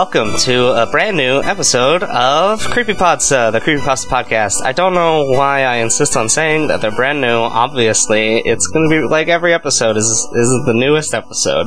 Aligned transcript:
Welcome 0.00 0.38
to 0.38 0.82
a 0.82 0.86
brand 0.86 1.18
new 1.18 1.42
episode 1.42 2.02
of 2.02 2.62
Creepypasta, 2.62 3.52
the 3.52 3.60
Creepypasta 3.60 4.06
podcast. 4.06 4.64
I 4.64 4.72
don't 4.72 4.94
know 4.94 5.26
why 5.26 5.64
I 5.64 5.76
insist 5.76 6.16
on 6.16 6.30
saying 6.30 6.68
that 6.68 6.80
they're 6.80 6.90
brand 6.90 7.20
new. 7.20 7.28
Obviously, 7.28 8.38
it's 8.38 8.66
going 8.68 8.88
to 8.88 8.96
be 8.96 9.06
like 9.06 9.28
every 9.28 9.52
episode 9.52 9.98
is 9.98 10.06
is 10.06 10.62
the 10.64 10.72
newest 10.72 11.12
episode. 11.12 11.66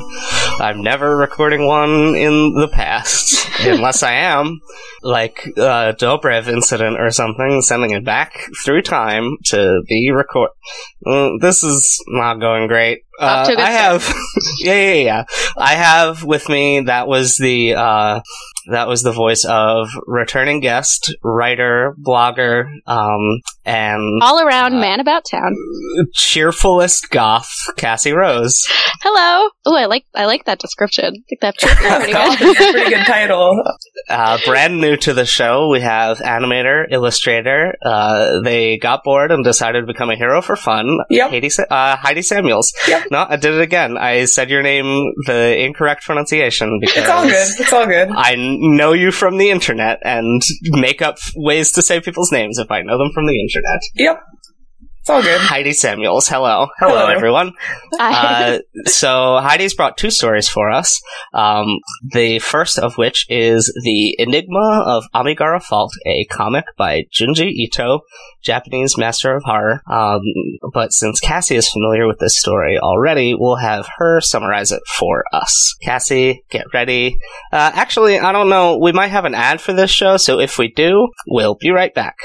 I'm 0.59 0.81
never 0.81 1.15
recording 1.15 1.67
one 1.67 2.15
in 2.15 2.55
the 2.55 2.67
past, 2.67 3.47
unless 3.59 4.01
I 4.01 4.13
am 4.13 4.61
like 5.03 5.45
uh, 5.55 5.93
Dobrev 5.93 6.47
incident 6.47 6.99
or 6.99 7.11
something, 7.11 7.61
sending 7.61 7.91
it 7.91 8.03
back 8.03 8.33
through 8.65 8.81
time 8.81 9.37
to 9.45 9.83
be 9.87 10.09
record. 10.09 10.49
Mm, 11.05 11.39
this 11.39 11.63
is 11.63 12.03
not 12.07 12.39
going 12.39 12.67
great. 12.67 13.03
Off 13.19 13.47
to 13.47 13.53
a 13.53 13.57
Uh, 13.57 13.61
I 13.61 13.71
have, 13.71 14.13
yeah, 14.59 14.73
yeah, 14.73 14.93
yeah. 15.03 15.23
I 15.57 15.75
have 15.75 16.23
with 16.23 16.49
me 16.49 16.81
that 16.81 17.07
was 17.07 17.37
the 17.37 17.75
uh, 17.75 18.21
that 18.71 18.87
was 18.87 19.03
the 19.03 19.11
voice 19.11 19.45
of 19.47 19.87
returning 20.07 20.59
guest, 20.59 21.13
writer, 21.23 21.95
blogger, 22.01 22.65
um, 22.87 23.41
and 23.65 24.21
All 24.21 24.39
around 24.45 24.75
Uh, 24.75 24.79
man 24.81 24.99
about 24.99 25.23
town. 25.29 25.53
cheerfulest 26.13 27.09
goth, 27.09 27.49
Cassie 27.77 28.11
Rose. 28.13 28.55
Hello. 29.01 29.49
Oh, 29.65 29.75
I 29.75 29.85
like 29.85 30.05
I 30.15 30.25
like 30.25 30.45
that 30.45 30.59
description. 30.59 31.05
I 31.05 31.23
think 31.29 31.41
that's 31.41 31.63
pretty 31.63 32.11
That's 32.13 32.37
good. 32.41 32.51
a 32.69 32.71
pretty 32.73 32.89
good 32.95 33.05
title. 33.05 33.61
Uh, 34.09 34.37
brand 34.45 34.81
new 34.81 34.97
to 34.97 35.13
the 35.13 35.25
show, 35.25 35.69
we 35.69 35.79
have 35.79 36.17
animator, 36.17 36.83
illustrator. 36.91 37.73
Uh, 37.85 38.41
they 38.43 38.77
got 38.77 39.01
bored 39.03 39.31
and 39.31 39.45
decided 39.45 39.81
to 39.81 39.87
become 39.87 40.09
a 40.09 40.15
hero 40.15 40.41
for 40.41 40.57
fun. 40.57 40.97
Yep. 41.09 41.29
Heidi, 41.29 41.49
Sa- 41.49 41.63
uh, 41.69 41.95
Heidi 41.95 42.21
Samuels. 42.21 42.73
Yep. 42.87 43.05
No, 43.11 43.25
I 43.29 43.37
did 43.37 43.53
it 43.53 43.61
again. 43.61 43.97
I 43.97 44.25
said 44.25 44.49
your 44.49 44.61
name 44.61 45.13
the 45.25 45.57
incorrect 45.57 46.03
pronunciation 46.03 46.79
because 46.81 46.97
It's 46.97 47.09
all 47.09 47.23
good. 47.23 47.47
It's 47.59 47.73
all 47.73 47.85
good. 47.87 48.09
I 48.13 48.35
know 48.59 48.93
you 48.93 49.11
from 49.11 49.37
the 49.37 49.49
internet 49.49 49.99
and 50.03 50.41
make 50.63 51.01
up 51.01 51.17
ways 51.35 51.71
to 51.73 51.81
say 51.81 51.99
people's 51.99 52.31
names 52.31 52.57
if 52.57 52.71
I 52.71 52.81
know 52.81 52.97
them 52.97 53.11
from 53.13 53.25
the 53.25 53.39
internet. 53.39 53.81
Yep. 53.95 54.23
It's 55.03 55.09
all 55.09 55.21
good. 55.21 55.41
Heidi 55.41 55.73
Samuels. 55.73 56.29
Hello. 56.29 56.67
Hello, 56.79 56.95
Hello. 56.99 57.07
everyone. 57.07 57.51
Uh, 57.99 58.59
so 58.85 59.37
Heidi's 59.41 59.73
brought 59.73 59.97
two 59.97 60.09
stories 60.09 60.47
for 60.47 60.71
us. 60.71 61.01
Um, 61.33 61.79
the 62.13 62.39
first 62.39 62.79
of 62.79 62.97
which 62.97 63.25
is 63.29 63.69
the 63.83 64.15
Enigma 64.17 64.81
of 64.85 65.03
Amigara 65.13 65.59
Fault, 65.59 65.91
a 66.05 66.23
comic 66.31 66.63
by 66.77 67.03
Junji 67.11 67.51
Ito, 67.51 67.99
Japanese 68.41 68.97
master 68.97 69.35
of 69.35 69.43
horror. 69.43 69.81
Um, 69.91 70.21
but 70.73 70.93
since 70.93 71.19
Cassie 71.19 71.57
is 71.57 71.67
familiar 71.69 72.07
with 72.07 72.19
this 72.19 72.39
story 72.39 72.79
already, 72.79 73.35
we'll 73.37 73.57
have 73.57 73.85
her 73.97 74.21
summarize 74.21 74.71
it 74.71 74.83
for 74.97 75.25
us. 75.33 75.75
Cassie, 75.81 76.45
get 76.49 76.67
ready. 76.73 77.17
Uh, 77.51 77.71
actually, 77.73 78.19
I 78.19 78.31
don't 78.31 78.47
know. 78.47 78.77
We 78.77 78.93
might 78.93 79.09
have 79.11 79.25
an 79.25 79.35
ad 79.35 79.59
for 79.59 79.73
this 79.73 79.91
show, 79.91 80.15
so 80.15 80.39
if 80.39 80.57
we 80.57 80.69
do, 80.69 81.09
we'll 81.27 81.55
be 81.55 81.71
right 81.71 81.93
back. 81.93 82.15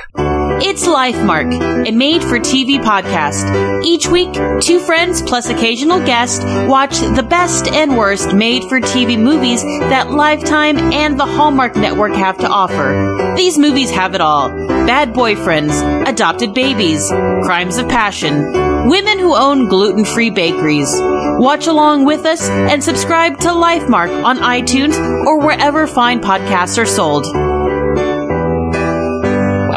It's 0.61 0.89
Lifemark, 0.89 1.87
a 1.87 1.93
made 1.93 2.23
for 2.23 2.41
TV 2.41 2.79
podcast. 2.83 3.85
Each 3.85 4.09
week, 4.09 4.33
two 4.61 4.81
friends 4.81 5.23
plus 5.23 5.49
occasional 5.49 6.05
guest 6.05 6.43
watch 6.69 6.99
the 6.99 7.23
best 7.23 7.69
and 7.69 7.97
worst 7.97 8.35
made 8.35 8.65
for 8.65 8.81
TV 8.81 9.17
movies 9.17 9.63
that 9.63 10.11
Lifetime 10.11 10.77
and 10.93 11.19
the 11.19 11.27
Hallmark 11.27 11.77
Network 11.77 12.13
have 12.15 12.39
to 12.39 12.49
offer. 12.49 13.35
These 13.37 13.57
movies 13.57 13.91
have 13.91 14.17
it 14.17 14.21
all 14.21 14.49
bad 14.89 15.13
boyfriends, 15.13 16.09
adopted 16.09 16.55
babies, 16.55 17.07
crimes 17.09 17.77
of 17.79 17.89
passion, 17.89 18.89
women 18.89 19.19
who 19.19 19.37
own 19.37 19.69
gluten 19.69 20.05
free 20.05 20.31
bakeries. 20.31 20.91
Watch 21.39 21.69
along 21.69 22.05
with 22.05 22.25
us 22.25 22.49
and 22.49 22.83
subscribe 22.83 23.39
to 23.41 23.49
Lifemark 23.49 24.25
on 24.25 24.39
iTunes 24.39 24.99
or 25.25 25.39
wherever 25.39 25.87
fine 25.87 26.21
podcasts 26.21 26.79
are 26.79 26.87
sold. 26.87 27.48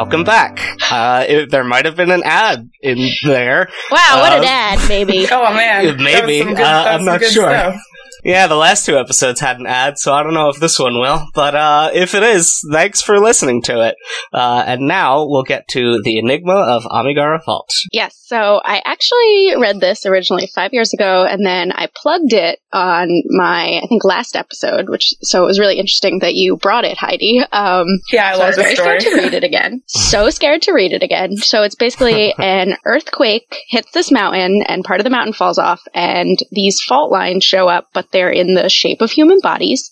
Welcome 0.02 0.24
back. 0.24 0.60
Uh, 0.92 1.24
it, 1.30 1.52
there 1.52 1.64
might 1.64 1.86
have 1.86 1.96
been 1.96 2.10
an 2.10 2.24
ad 2.26 2.72
in 2.82 3.08
there. 3.24 3.70
wow, 3.92 4.18
what 4.20 4.34
an 4.34 4.44
ad, 4.44 4.90
maybe. 4.90 5.28
Oh 5.32 5.54
man, 5.54 5.96
Maybe. 6.04 6.44
good- 6.44 6.60
Uh, 6.60 6.86
I'm 6.88 7.06
not 7.06 7.22
sure. 7.22 7.30
stuff. 7.48 7.76
Yeah, 8.24 8.48
the 8.48 8.56
last 8.56 8.86
two 8.86 8.98
episodes 8.98 9.40
had 9.40 9.59
an 9.59 9.66
ad, 9.66 9.98
so 9.98 10.14
I 10.14 10.24
don't 10.24 10.34
know 10.34 10.50
if 10.50 10.59
this 10.59 10.78
one 10.78 11.00
will. 11.00 11.28
But 11.34 11.56
uh, 11.56 11.90
if 11.94 12.14
it 12.14 12.24
is, 12.24 12.62
thanks 12.72 13.02
for 13.02 13.20
listening 13.20 13.62
to 13.64 13.82
it. 13.88 13.96
Uh, 14.34 14.64
and 14.66 14.88
now 14.88 15.26
we'll 15.28 15.44
get 15.44 15.68
to 15.70 16.02
the 16.04 16.18
Enigma 16.20 16.54
of 16.54 16.86
Amigara 16.86 17.42
Fault. 17.42 17.70
Yes, 17.92 18.16
so 18.26 18.62
I 18.64 18.82
actually 18.86 19.54
read 19.59 19.80
this 19.80 20.06
originally 20.06 20.48
five 20.54 20.74
years 20.74 20.94
ago, 20.94 21.26
and 21.26 21.46
then 21.46 21.72
I 21.72 21.88
plugged 21.96 22.34
it 22.34 22.59
on 22.72 23.08
my, 23.30 23.82
I 23.84 23.88
think, 23.88 24.06
last 24.06 24.36
episode, 24.36 24.90
which, 24.90 25.14
so 25.22 25.44
it 25.44 25.48
was 25.48 25.59
really 25.59 25.78
interesting 25.80 26.20
that 26.20 26.36
you 26.36 26.58
brought 26.58 26.86
it, 26.86 26.98
Heidi. 26.98 27.40
Um, 27.52 27.86
Yeah, 28.12 28.32
I 28.32 28.36
so 28.36 28.42
I 28.44 28.48
was 28.48 28.56
very 28.56 28.76
story. 28.76 29.00
scared 29.00 29.16
to 29.16 29.22
read 29.24 29.34
it 29.34 29.44
again. 29.44 29.82
So 30.12 30.30
scared 30.30 30.62
to 30.64 30.74
read 30.74 30.92
it 30.94 31.03
again. 31.03 31.38
So 31.38 31.64
it's 31.64 31.76
basically 31.76 32.34
an 32.40 32.76
earthquake 32.86 33.56
hits 33.70 33.92
this 33.94 34.12
mountain, 34.12 34.64
and 34.68 34.84
part 34.84 35.00
of 35.00 35.03
the 35.06 35.09
mountain 35.09 35.34
falls 35.34 35.58
off, 35.58 35.82
and 35.94 36.38
these 36.52 36.82
fault 36.82 37.12
lines 37.12 37.44
show 37.44 37.68
up, 37.68 37.88
but 37.94 38.11
they're 38.12 38.32
in 38.32 38.54
the 38.54 38.70
shape 38.70 39.02
of 39.02 39.12
human 39.12 39.40
bodies. 39.42 39.92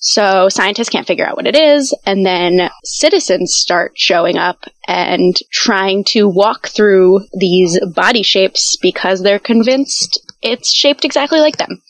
So 0.00 0.50
scientists 0.50 0.90
can't 0.90 1.06
figure 1.06 1.26
out 1.26 1.36
what 1.36 1.46
it 1.46 1.56
is, 1.56 1.94
and 2.04 2.26
then 2.26 2.68
citizens 2.84 3.54
start 3.56 3.92
showing 3.96 4.36
up 4.36 4.66
and 4.86 5.34
trying 5.50 6.04
to 6.08 6.28
walk 6.28 6.68
through 6.68 7.20
these 7.38 7.80
body 7.86 8.22
shapes 8.22 8.76
because 8.82 9.22
they're 9.22 9.38
convinced 9.38 10.20
it's 10.42 10.74
shaped 10.74 11.06
exactly 11.06 11.40
like 11.40 11.56
them. 11.56 11.80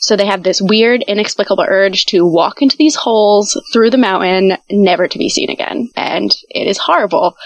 So 0.00 0.16
they 0.16 0.26
have 0.26 0.42
this 0.42 0.60
weird, 0.62 1.02
inexplicable 1.06 1.64
urge 1.66 2.06
to 2.06 2.26
walk 2.26 2.62
into 2.62 2.76
these 2.76 2.94
holes 2.94 3.60
through 3.72 3.90
the 3.90 3.98
mountain, 3.98 4.56
never 4.70 5.08
to 5.08 5.18
be 5.18 5.28
seen 5.28 5.50
again. 5.50 5.88
And 5.96 6.30
it 6.48 6.66
is 6.68 6.78
horrible. 6.78 7.36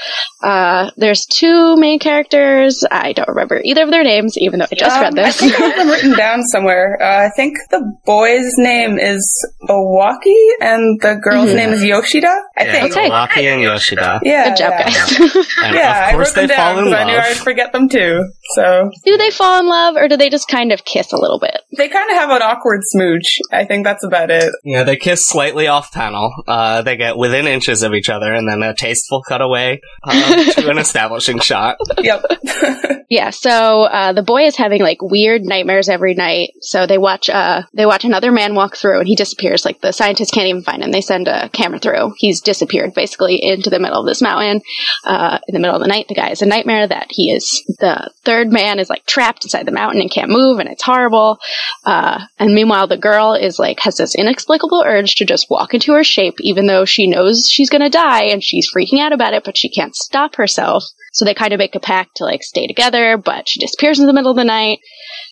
Uh, 0.42 0.90
there's 0.96 1.26
two 1.26 1.76
main 1.76 1.98
characters. 1.98 2.84
I 2.90 3.12
don't 3.12 3.28
remember 3.28 3.60
either 3.64 3.82
of 3.84 3.90
their 3.90 4.04
names, 4.04 4.36
even 4.38 4.58
though 4.60 4.66
I 4.70 4.74
just 4.74 4.96
Um, 4.96 5.02
read 5.02 5.18
I 5.18 5.22
this. 5.24 5.36
think 5.40 5.60
I 5.60 5.64
have 5.66 5.76
them 5.76 5.88
written 5.88 6.16
down 6.16 6.42
somewhere. 6.44 6.98
Uh, 7.00 7.26
I 7.26 7.30
think 7.36 7.56
the 7.70 7.82
boy's 8.06 8.52
name 8.56 8.98
is 8.98 9.22
Owaki 9.68 10.48
and 10.60 11.00
the 11.00 11.16
girl's 11.22 11.50
Mhm. 11.50 11.54
name 11.56 11.70
is 11.72 11.84
Yoshida. 11.84 12.28
I 12.56 12.64
yeah, 12.64 12.72
think. 12.72 12.92
Okay. 12.96 13.08
Waki 13.08 13.46
and 13.48 13.62
Yoshida. 13.62 14.20
Yeah. 14.22 14.48
Good 14.50 14.56
job, 14.58 14.72
yeah. 14.78 14.84
guys. 14.84 15.20
And 15.62 15.74
Yeah, 15.74 16.08
of 16.08 16.14
course 16.14 16.36
I 16.36 16.40
wrote 16.42 16.48
them 16.48 16.48
they 16.48 16.54
fall 16.56 16.64
down 16.74 16.78
in 16.78 16.84
because 16.84 17.00
I 17.00 17.04
knew. 17.04 17.18
I'd 17.18 17.36
forget 17.36 17.72
them 17.72 17.88
too. 17.88 18.24
So 18.54 18.90
do 19.04 19.16
they 19.16 19.30
fall 19.30 19.60
in 19.60 19.68
love, 19.68 19.96
or 19.96 20.08
do 20.08 20.16
they 20.16 20.30
just 20.30 20.48
kind 20.48 20.72
of 20.72 20.84
kiss 20.84 21.12
a 21.12 21.16
little 21.16 21.38
bit? 21.38 21.60
they 21.76 21.88
kind 21.88 22.10
of 22.10 22.16
have 22.16 22.30
an 22.40 22.48
awkward 22.48 22.80
smooch. 22.84 23.38
I 23.52 23.64
think 23.64 23.84
that's 23.84 24.04
about 24.04 24.30
it. 24.30 24.52
Yeah, 24.64 24.84
they 24.84 24.96
kiss 24.96 25.26
slightly 25.26 25.66
off 25.66 25.92
panel. 25.92 26.32
Uh, 26.46 26.82
they 26.82 26.96
get 26.96 27.16
within 27.16 27.46
inches 27.46 27.82
of 27.82 27.94
each 27.94 28.08
other, 28.08 28.32
and 28.32 28.48
then 28.48 28.62
a 28.62 28.74
tasteful 28.74 29.22
cutaway 29.22 29.80
uh, 30.02 30.52
to 30.54 30.70
an 30.70 30.78
establishing 30.78 31.40
shot. 31.40 31.76
Yep. 31.98 32.24
Yeah, 33.10 33.30
so 33.30 33.82
uh, 33.82 34.12
the 34.12 34.22
boy 34.22 34.44
is 34.44 34.54
having 34.54 34.82
like 34.82 35.02
weird 35.02 35.42
nightmares 35.42 35.88
every 35.88 36.14
night. 36.14 36.50
So 36.60 36.86
they 36.86 36.96
watch 36.96 37.28
uh 37.28 37.62
they 37.74 37.84
watch 37.84 38.04
another 38.04 38.30
man 38.30 38.54
walk 38.54 38.76
through 38.76 39.00
and 39.00 39.08
he 39.08 39.16
disappears. 39.16 39.64
Like 39.64 39.80
the 39.80 39.92
scientists 39.92 40.30
can't 40.30 40.46
even 40.46 40.62
find 40.62 40.80
him. 40.80 40.92
They 40.92 41.00
send 41.00 41.26
a 41.26 41.48
camera 41.48 41.80
through. 41.80 42.14
He's 42.18 42.40
disappeared 42.40 42.94
basically 42.94 43.42
into 43.42 43.68
the 43.68 43.80
middle 43.80 43.98
of 43.98 44.06
this 44.06 44.22
mountain. 44.22 44.62
Uh, 45.04 45.40
in 45.48 45.54
the 45.54 45.58
middle 45.58 45.74
of 45.74 45.82
the 45.82 45.88
night, 45.88 46.06
the 46.08 46.14
guy 46.14 46.28
has 46.28 46.40
a 46.40 46.46
nightmare 46.46 46.86
that 46.86 47.08
he 47.10 47.32
is 47.32 47.64
the 47.80 48.12
third 48.24 48.52
man 48.52 48.78
is 48.78 48.88
like 48.88 49.04
trapped 49.06 49.44
inside 49.44 49.66
the 49.66 49.72
mountain 49.72 50.00
and 50.00 50.10
can't 50.10 50.30
move, 50.30 50.60
and 50.60 50.68
it's 50.68 50.84
horrible. 50.84 51.40
Uh, 51.84 52.24
and 52.38 52.54
meanwhile, 52.54 52.86
the 52.86 52.96
girl 52.96 53.34
is 53.34 53.58
like 53.58 53.80
has 53.80 53.96
this 53.96 54.14
inexplicable 54.14 54.84
urge 54.86 55.16
to 55.16 55.24
just 55.24 55.50
walk 55.50 55.74
into 55.74 55.92
her 55.94 56.04
shape, 56.04 56.36
even 56.42 56.68
though 56.68 56.84
she 56.84 57.08
knows 57.08 57.48
she's 57.50 57.70
gonna 57.70 57.90
die 57.90 58.26
and 58.26 58.44
she's 58.44 58.72
freaking 58.72 59.00
out 59.00 59.12
about 59.12 59.34
it, 59.34 59.42
but 59.42 59.58
she 59.58 59.68
can't 59.68 59.96
stop 59.96 60.36
herself. 60.36 60.84
So 61.12 61.24
they 61.24 61.34
kind 61.34 61.52
of 61.52 61.58
make 61.58 61.74
a 61.74 61.80
pact 61.80 62.16
to 62.16 62.24
like 62.24 62.42
stay 62.42 62.66
together, 62.66 63.16
but 63.16 63.48
she 63.48 63.60
disappears 63.60 63.98
in 63.98 64.06
the 64.06 64.12
middle 64.12 64.30
of 64.30 64.36
the 64.36 64.44
night 64.44 64.78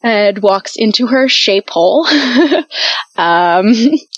and 0.02 0.38
walks 0.38 0.74
into 0.76 1.06
her 1.06 1.28
shape 1.28 1.70
hole. 1.70 2.06
um, 3.16 3.72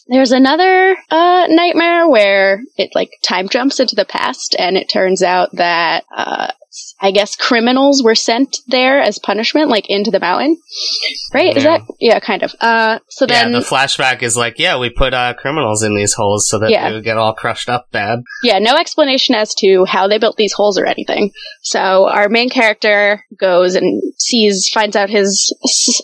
there's 0.08 0.32
another 0.32 0.96
uh, 1.10 1.46
nightmare 1.48 2.08
where 2.08 2.62
it 2.76 2.90
like 2.94 3.10
time 3.22 3.48
jumps 3.48 3.80
into 3.80 3.94
the 3.94 4.04
past, 4.04 4.56
and 4.58 4.76
it 4.76 4.88
turns 4.88 5.22
out 5.22 5.50
that 5.52 6.04
uh, 6.14 6.50
I 7.00 7.12
guess 7.12 7.36
criminals 7.36 8.02
were 8.02 8.14
sent 8.14 8.58
there 8.66 9.00
as 9.00 9.18
punishment, 9.18 9.68
like 9.68 9.88
into 9.88 10.10
the 10.10 10.20
mountain. 10.20 10.58
Right? 11.32 11.56
Is 11.56 11.64
that 11.64 11.82
yeah, 11.98 12.20
kind 12.20 12.42
of. 12.42 12.54
Uh, 12.60 12.98
so 13.08 13.26
then 13.26 13.52
yeah, 13.52 13.58
the 13.58 13.64
flashback 13.64 14.22
is 14.22 14.36
like, 14.36 14.58
yeah, 14.58 14.78
we 14.78 14.90
put 14.90 15.14
uh, 15.14 15.34
criminals 15.34 15.82
in 15.82 15.94
these 15.94 16.14
holes 16.14 16.48
so 16.48 16.58
that 16.58 16.70
Yeah. 16.70 16.88
they 16.88 16.94
would 16.94 17.04
get 17.04 17.16
all 17.16 17.32
crushed 17.34 17.68
up 17.68 17.90
bad. 17.90 18.20
Yeah, 18.42 18.58
no 18.58 18.74
explanation 18.76 19.34
as 19.34 19.54
to 19.56 19.84
how 19.84 20.08
they 20.08 20.18
built 20.18 20.36
these 20.36 20.52
holes 20.52 20.78
or 20.78 20.86
anything. 20.86 21.32
So 21.62 22.08
our 22.08 22.28
main 22.28 22.50
character 22.50 23.24
goes 23.38 23.74
and 23.74 24.02
sees, 24.18 24.68
finds 24.72 24.96
out 24.96 25.10
his 25.10 25.54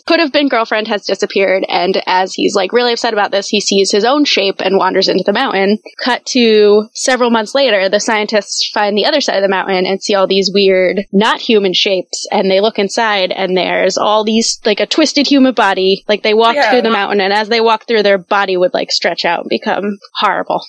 could 0.05 0.19
have 0.19 0.31
been 0.31 0.47
girlfriend 0.47 0.87
has 0.87 1.05
disappeared, 1.05 1.65
and 1.69 2.01
as 2.07 2.33
he's 2.33 2.55
like 2.55 2.73
really 2.73 2.93
upset 2.93 3.13
about 3.13 3.31
this, 3.31 3.47
he 3.47 3.59
sees 3.59 3.91
his 3.91 4.05
own 4.05 4.25
shape 4.25 4.61
and 4.61 4.77
wanders 4.77 5.07
into 5.07 5.23
the 5.25 5.33
mountain. 5.33 5.79
Cut 6.03 6.25
to 6.27 6.87
several 6.93 7.29
months 7.29 7.53
later, 7.53 7.89
the 7.89 7.99
scientists 7.99 8.69
find 8.73 8.97
the 8.97 9.05
other 9.05 9.21
side 9.21 9.37
of 9.37 9.43
the 9.43 9.49
mountain 9.49 9.85
and 9.85 10.01
see 10.01 10.15
all 10.15 10.27
these 10.27 10.51
weird, 10.53 10.86
not 11.11 11.39
human 11.41 11.73
shapes, 11.73 12.25
and 12.31 12.49
they 12.49 12.61
look 12.61 12.79
inside, 12.79 13.31
and 13.31 13.55
there's 13.57 13.97
all 13.97 14.23
these 14.23 14.59
like 14.65 14.79
a 14.79 14.85
twisted 14.85 15.27
human 15.27 15.53
body. 15.53 16.03
Like 16.07 16.23
they 16.23 16.33
walked 16.33 16.55
Yeah. 16.55 16.71
through 16.71 16.81
the 16.83 16.89
mountain, 16.91 17.21
and 17.21 17.33
as 17.33 17.49
they 17.49 17.61
walk 17.61 17.87
through, 17.87 18.03
their 18.03 18.17
body 18.17 18.57
would 18.57 18.73
like 18.73 18.91
stretch 18.91 19.25
out 19.25 19.41
and 19.41 19.49
become 19.49 19.97
horrible. 20.15 20.61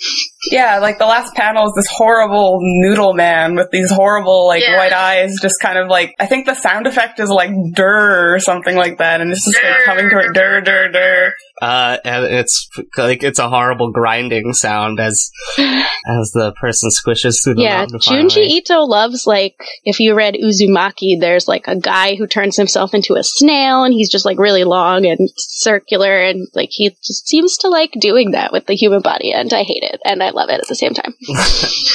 Yeah, 0.51 0.79
like 0.79 0.99
the 0.99 1.07
last 1.07 1.35
panel 1.35 1.67
is 1.67 1.73
this 1.77 1.89
horrible 1.91 2.59
noodle 2.61 3.15
man 3.15 3.55
with 3.57 3.71
these 3.71 3.91
horrible 3.91 4.47
like 4.47 4.63
Yeah. 4.63 4.77
white 4.79 4.93
eyes, 4.93 5.35
just 5.43 5.57
kind 5.61 5.79
of 5.79 5.89
like 5.89 6.15
I 6.19 6.27
think 6.27 6.47
the 6.47 6.55
sound 6.55 6.87
effect 6.87 7.21
is 7.21 7.29
like 7.29 7.51
dur 7.75 8.35
or 8.35 8.39
something 8.41 8.77
like 8.77 8.99
that, 8.99 9.21
and 9.21 9.31
it's 9.31 9.45
just 9.45 9.63
like 9.63 9.85
coming 9.85 10.09
to 10.11 10.19
it 10.19 10.33
dur 10.35 10.61
dur 10.61 10.89
dur. 10.91 11.33
Uh, 11.61 11.97
and 12.05 12.25
it's 12.25 12.69
like 12.97 13.23
it's 13.25 13.41
a 13.41 13.49
horrible 13.49 13.91
grinding 13.91 14.53
sound 14.53 15.01
as 15.01 15.31
as 15.59 16.31
the 16.33 16.53
person 16.61 16.89
squishes 16.91 17.43
through 17.43 17.55
the 17.55 17.63
yeah, 17.63 17.79
mountain. 17.79 17.99
Junji 17.99 18.29
finally. 18.35 18.47
Ito 18.59 18.81
loves 18.85 19.27
like 19.27 19.57
if 19.85 19.99
you 20.01 20.08
read 20.15 20.35
Uzumaki, 20.35 21.19
there's 21.19 21.49
like 21.49 21.69
a 21.69 21.77
guy 21.77 22.15
who 22.17 22.27
turns 22.27 22.57
himself 22.57 22.95
into 22.95 23.15
a 23.15 23.23
snail, 23.23 23.85
and 23.85 23.93
he's 23.93 24.11
just 24.11 24.25
like 24.25 24.39
really 24.39 24.65
long 24.65 25.07
and 25.07 25.29
circular, 25.37 26.13
and 26.21 26.49
like 26.55 26.71
he 26.73 26.91
just 26.91 27.29
seems 27.29 27.57
to 27.59 27.69
like 27.69 27.93
doing 28.01 28.33
that 28.33 28.53
with 28.53 28.67
the 28.67 28.75
human 28.75 29.01
body, 29.01 29.33
and 29.33 29.53
I 29.53 29.63
hate 29.63 29.83
it, 29.83 30.01
and 30.05 30.23
I 30.23 30.31
love 30.31 30.51
it 30.51 30.61
at 30.61 30.69
the 30.69 30.75
same 30.75 30.95
time. 30.95 31.15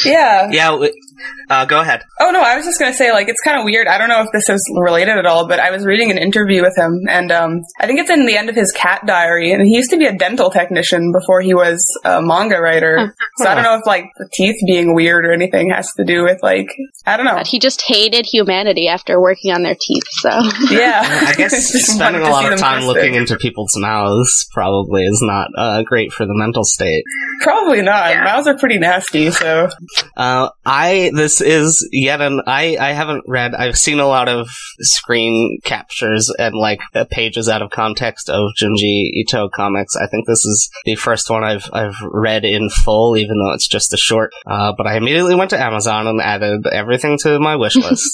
Yeah. 0.06 0.50
Yeah, 0.52 0.78
uh, 1.50 1.66
go 1.66 1.80
ahead. 1.80 2.04
Oh 2.20 2.32
no, 2.32 2.42
I 2.42 2.56
was 2.56 2.66
just 2.66 2.80
gonna 2.80 2.94
say 2.94 3.12
like 3.12 3.30
it's 3.30 3.42
kind 3.42 3.58
of 3.58 3.64
weird. 3.64 3.88
I 3.88 3.98
don't 3.98 4.10
know 4.10 4.22
if 4.22 4.28
this 4.34 4.50
is 4.50 4.62
related 4.76 5.18
at 5.18 5.26
all, 5.26 5.48
but 5.48 5.60
I 5.60 5.72
was 5.72 5.86
reading 5.86 6.12
an 6.12 6.18
interview 6.18 6.62
with 6.62 6.78
him, 6.78 7.02
and 7.10 7.32
um, 7.32 7.62
I 7.80 7.88
think 7.88 8.00
it's 8.00 8.10
in 8.10 8.26
the 8.26 8.36
end 8.38 8.50
of 8.50 8.56
his 8.56 8.72
cat 8.72 9.04
diary, 9.06 9.52
and 9.52 9.66
he 9.66 9.76
used 9.76 9.92
to 9.92 9.98
be 9.98 10.06
a 10.06 10.18
dental 10.18 10.50
technician 10.50 11.12
before 11.18 11.42
he 11.42 11.54
was 11.54 11.86
a 12.04 12.22
manga 12.22 12.60
writer. 12.60 13.14
So 13.38 13.48
I 13.50 13.56
don't 13.56 13.64
know 13.64 13.76
if 13.78 13.86
like 13.88 14.06
the 14.18 14.30
teeth 14.34 14.58
being 14.68 14.94
weird 14.94 15.26
or 15.26 15.32
anything 15.34 15.72
has 15.72 15.92
to 15.94 16.04
do 16.06 16.24
with 16.24 16.40
like 16.44 16.68
I 17.06 17.18
don't 17.18 17.26
know. 17.26 17.36
But 17.36 17.48
he 17.48 17.60
just 17.60 17.82
hated 17.82 18.26
humanity 18.26 18.88
after 18.88 19.20
working 19.20 19.52
on 19.52 19.64
their 19.64 19.76
teeth, 19.80 20.04
so 20.22 20.30
Yeah, 20.70 21.02
I 21.28 21.34
guess 21.36 21.54
spending 21.86 22.22
a 22.22 22.30
lot 22.30 22.52
of 22.52 22.60
time 22.60 22.84
twisted. 22.84 22.96
looking 22.96 23.16
into 23.16 23.36
people's 23.38 23.74
mouths 23.78 24.48
probably 24.54 25.04
is 25.04 25.20
not 25.24 25.50
uh, 25.58 25.84
great 25.84 26.12
for 26.14 26.26
the 26.26 26.34
mental 26.36 26.64
state. 26.64 27.04
Probably 27.42 27.82
not. 27.82 28.12
Yeah. 28.12 28.24
Mouths 28.24 28.48
are 28.48 28.58
pretty 28.58 28.78
nasty, 28.80 29.32
so 29.32 29.68
Uh, 30.16 30.50
I 30.66 31.12
this 31.16 31.42
is 31.42 31.88
yet 31.92 32.22
an 32.22 32.42
I 32.46 32.78
I 32.80 32.92
haven't 32.94 33.24
read. 33.28 33.56
I've 33.56 33.78
seen 33.78 34.00
a 34.00 34.06
lot 34.08 34.30
of 34.30 34.48
screen 34.80 35.60
captures 35.64 36.32
and 36.38 36.56
like 36.56 36.80
uh, 36.94 37.06
pages 37.10 37.50
out 37.50 37.62
of 37.62 37.72
context 37.72 38.30
of 38.30 38.52
Junji 38.62 39.10
Ito 39.26 39.50
comics. 39.50 39.96
I 39.96 40.08
think 40.08 40.28
this 40.28 40.46
is 40.46 40.70
the 40.86 40.96
first 40.96 41.30
one 41.30 41.44
I've 41.44 41.70
I've 41.74 41.96
read 42.04 42.46
in 42.46 42.70
full, 42.70 43.16
even 43.24 43.38
though 43.38 43.54
it's 43.54 43.68
just 43.68 43.94
a 43.94 43.98
short. 43.98 44.32
Uh, 44.46 44.74
but 44.78 44.88
I 44.88 44.98
immediately 44.98 45.36
went 45.36 45.50
to 45.52 45.60
Amazon 45.62 46.08
and 46.08 46.22
added 46.22 46.66
everything 46.72 47.18
to 47.24 47.40
my 47.40 47.56
wish 47.56 47.76
list 47.88 48.12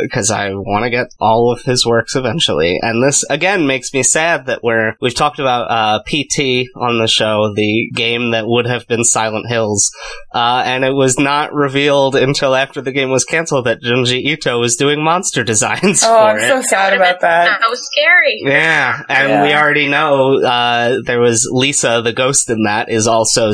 because 0.00 0.30
I 0.30 0.50
want 0.50 0.84
to 0.84 0.90
get 0.90 1.06
all 1.20 1.52
of 1.52 1.62
his 1.62 1.86
works 1.86 2.14
eventually. 2.16 2.78
And 2.82 3.02
this 3.02 3.24
again 3.30 3.66
makes 3.66 3.92
me 3.92 4.02
sad 4.02 4.46
that 4.46 4.62
we're 4.62 4.94
we've 5.00 5.14
talked 5.14 5.38
about 5.38 5.70
uh, 5.70 6.02
PT 6.02 6.68
on 6.76 6.98
the 6.98 7.08
show, 7.08 7.52
the 7.54 7.90
game 7.94 8.30
that 8.32 8.46
would 8.46 8.66
have 8.66 8.86
been 8.88 9.04
Silent 9.04 9.46
Hills, 9.48 9.90
uh, 10.34 10.62
and 10.66 10.84
it 10.84 10.92
was 10.92 11.18
not 11.18 11.52
revealed 11.52 12.14
until 12.16 12.54
after 12.54 12.80
the 12.80 12.92
game 12.92 13.10
was 13.10 13.24
canceled 13.24 13.66
that 13.66 13.82
Junji 13.82 14.22
Ito 14.24 14.58
was 14.58 14.76
doing 14.76 15.02
monster 15.02 15.44
designs 15.44 16.02
oh, 16.04 16.08
for 16.08 16.14
I'm 16.16 16.38
it. 16.38 16.48
so 16.48 16.62
sad 16.62 16.94
about 16.94 17.20
that. 17.20 17.60
That 17.60 17.70
was 17.70 17.86
scary. 17.86 18.40
Yeah, 18.44 19.02
and 19.08 19.28
Yeah. 19.28 19.42
we 19.42 19.52
already 19.54 19.88
know 19.88 20.40
uh, 20.42 20.98
there 21.04 21.20
was 21.20 21.48
Lisa, 21.52 22.00
the 22.02 22.12
ghost 22.12 22.50
in 22.50 22.64
that, 22.64 22.90
is 22.90 23.06
also 23.06 23.52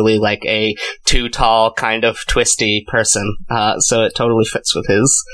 similarly 0.00 0.18
like 0.18 0.44
a 0.46 0.74
too 1.04 1.28
tall, 1.28 1.72
kind 1.72 2.04
of 2.04 2.18
twisty 2.26 2.84
person. 2.88 3.36
Uh, 3.48 3.78
so 3.80 4.02
it 4.04 4.12
totally 4.16 4.44
fits 4.44 4.74
with 4.74 4.86
his 4.86 5.24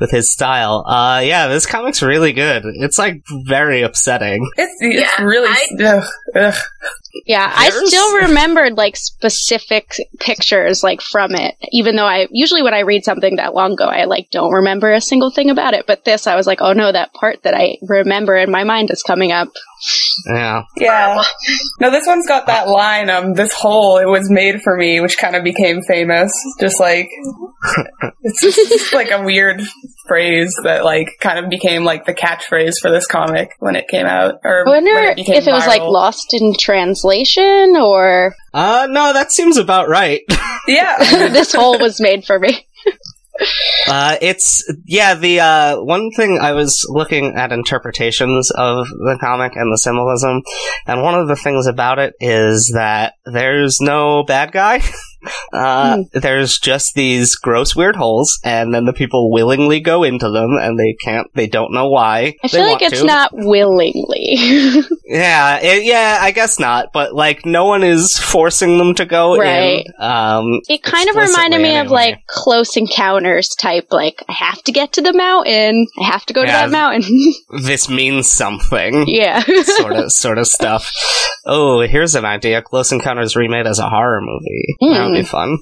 with 0.00 0.10
his 0.10 0.32
style. 0.32 0.84
Uh, 0.86 1.20
yeah, 1.24 1.46
this 1.48 1.66
comic's 1.66 2.02
really 2.02 2.32
good. 2.32 2.62
It's 2.80 2.98
like 2.98 3.22
very 3.46 3.82
upsetting. 3.82 4.48
It's 4.56 4.74
it's 4.80 5.10
Yeah, 5.18 5.22
really 5.24 5.48
I- 5.48 5.84
ugh, 5.84 6.04
ugh. 6.34 6.54
yeah, 7.26 7.52
I 7.54 7.70
still 7.70 8.16
remembered 8.16 8.74
like 8.76 8.96
specific 8.96 9.96
pictures 10.20 10.82
like 10.82 11.00
from 11.00 11.34
it, 11.34 11.54
even 11.70 11.96
though 11.96 12.06
I 12.06 12.26
usually 12.30 12.62
when 12.62 12.74
I 12.74 12.80
read 12.80 13.04
something 13.04 13.36
that 13.36 13.54
long 13.54 13.72
ago, 13.72 13.84
I 13.86 14.04
like 14.04 14.28
don't 14.30 14.52
remember 14.52 14.92
a 14.92 15.00
single 15.00 15.30
thing 15.30 15.50
about 15.50 15.74
it. 15.74 15.86
But 15.86 16.04
this, 16.04 16.26
I 16.26 16.36
was 16.36 16.46
like, 16.46 16.60
oh 16.60 16.72
no, 16.72 16.92
that 16.92 17.12
part 17.14 17.42
that 17.42 17.54
I 17.54 17.76
remember 17.82 18.36
in 18.36 18.50
my 18.50 18.64
mind 18.64 18.90
is 18.90 19.02
coming 19.02 19.32
up. 19.32 19.48
Yeah, 20.26 20.62
Yeah. 20.76 21.22
No, 21.80 21.90
this 21.90 22.06
one's 22.06 22.26
got 22.26 22.46
that 22.46 22.68
line, 22.68 23.10
um, 23.10 23.34
this 23.34 23.52
hole, 23.52 23.98
it 23.98 24.06
was 24.06 24.30
made 24.30 24.62
for 24.62 24.76
me, 24.76 25.00
which 25.00 25.18
kind 25.18 25.36
of 25.36 25.44
became 25.44 25.82
famous. 25.82 26.32
Just 26.60 26.80
like, 26.80 27.08
it's 28.22 28.40
just 28.40 28.92
like 28.92 29.10
a 29.10 29.22
weird 29.22 29.62
phrase 30.06 30.54
that 30.64 30.84
like 30.84 31.08
kind 31.20 31.38
of 31.38 31.50
became 31.50 31.84
like 31.84 32.06
the 32.06 32.14
catchphrase 32.14 32.74
for 32.80 32.90
this 32.90 33.06
comic 33.06 33.50
when 33.58 33.76
it 33.76 33.88
came 33.88 34.06
out. 34.06 34.36
Or 34.44 34.66
I 34.66 34.70
wonder 34.70 34.90
it 34.92 35.18
if 35.18 35.28
it 35.28 35.50
was 35.50 35.66
like 35.66 35.82
lost 35.82 36.32
in 36.32 36.54
translation 36.58 37.76
or 37.76 38.34
uh, 38.54 38.86
no, 38.90 39.12
that 39.12 39.32
seems 39.32 39.56
about 39.56 39.88
right. 39.88 40.22
Yeah. 40.68 40.96
this 41.28 41.52
hole 41.52 41.78
was 41.78 42.00
made 42.00 42.24
for 42.24 42.40
me. 42.40 42.66
Uh, 43.88 44.16
it's 44.20 44.64
yeah. 44.84 45.14
The 45.14 45.40
uh, 45.40 45.76
one 45.80 46.10
thing 46.16 46.38
I 46.40 46.52
was 46.52 46.86
looking 46.88 47.34
at 47.36 47.52
interpretations 47.52 48.50
of 48.50 48.86
the 48.88 49.18
comic 49.20 49.52
and 49.54 49.72
the 49.72 49.78
symbolism, 49.78 50.42
and 50.86 51.02
one 51.02 51.14
of 51.14 51.28
the 51.28 51.36
things 51.36 51.66
about 51.66 51.98
it 51.98 52.14
is 52.20 52.72
that 52.74 53.14
there's 53.24 53.80
no 53.80 54.24
bad 54.24 54.52
guy. 54.52 54.80
Uh, 55.52 55.98
There's 56.12 56.58
just 56.58 56.94
these 56.94 57.34
gross 57.36 57.74
weird 57.76 57.96
holes, 57.96 58.38
and 58.44 58.74
then 58.74 58.84
the 58.84 58.92
people 58.92 59.30
willingly 59.30 59.80
go 59.80 60.02
into 60.02 60.30
them, 60.30 60.50
and 60.60 60.78
they 60.78 60.94
can't. 61.02 61.28
They 61.34 61.46
don't 61.46 61.72
know 61.72 61.88
why. 61.88 62.34
I 62.44 62.48
feel 62.48 62.62
like 62.66 62.82
it's 62.82 63.00
to. 63.00 63.06
not 63.06 63.30
willingly. 63.32 64.82
Yeah, 65.08 65.60
it, 65.62 65.84
yeah. 65.84 66.18
I 66.20 66.32
guess 66.32 66.58
not. 66.58 66.92
But 66.92 67.14
like, 67.14 67.46
no 67.46 67.64
one 67.66 67.84
is 67.84 68.18
forcing 68.18 68.76
them 68.78 68.92
to 68.96 69.06
go 69.06 69.36
Right. 69.38 69.86
in. 69.86 69.92
Um, 70.04 70.60
it 70.68 70.82
kind 70.82 71.08
of 71.08 71.14
reminded 71.14 71.60
me 71.60 71.76
of 71.76 71.92
like 71.92 72.26
close 72.26 72.76
encounters 72.76 73.50
type 73.50 73.86
like 73.92 74.24
I 74.28 74.32
have 74.32 74.60
to 74.64 74.72
get 74.72 74.94
to 74.94 75.02
the 75.02 75.12
mountain. 75.12 75.86
I 76.02 76.06
have 76.06 76.26
to 76.26 76.32
go 76.32 76.42
to 76.44 76.50
that 76.50 76.70
mountain. 76.70 77.04
this 77.62 77.88
means 77.88 78.28
something. 78.32 79.04
yeah. 79.06 79.40
sort 79.62 79.92
of 79.92 80.10
sort 80.10 80.38
of 80.38 80.48
stuff. 80.48 80.90
Oh, 81.46 81.82
here's 81.82 82.16
an 82.16 82.24
idea: 82.24 82.60
Close 82.60 82.90
Encounters 82.90 83.36
remade 83.36 83.68
as 83.68 83.78
a 83.78 83.88
horror 83.88 84.20
movie. 84.20 84.76
That 84.80 85.10
would 85.16 85.22
be 85.22 85.28
fun. 85.28 85.58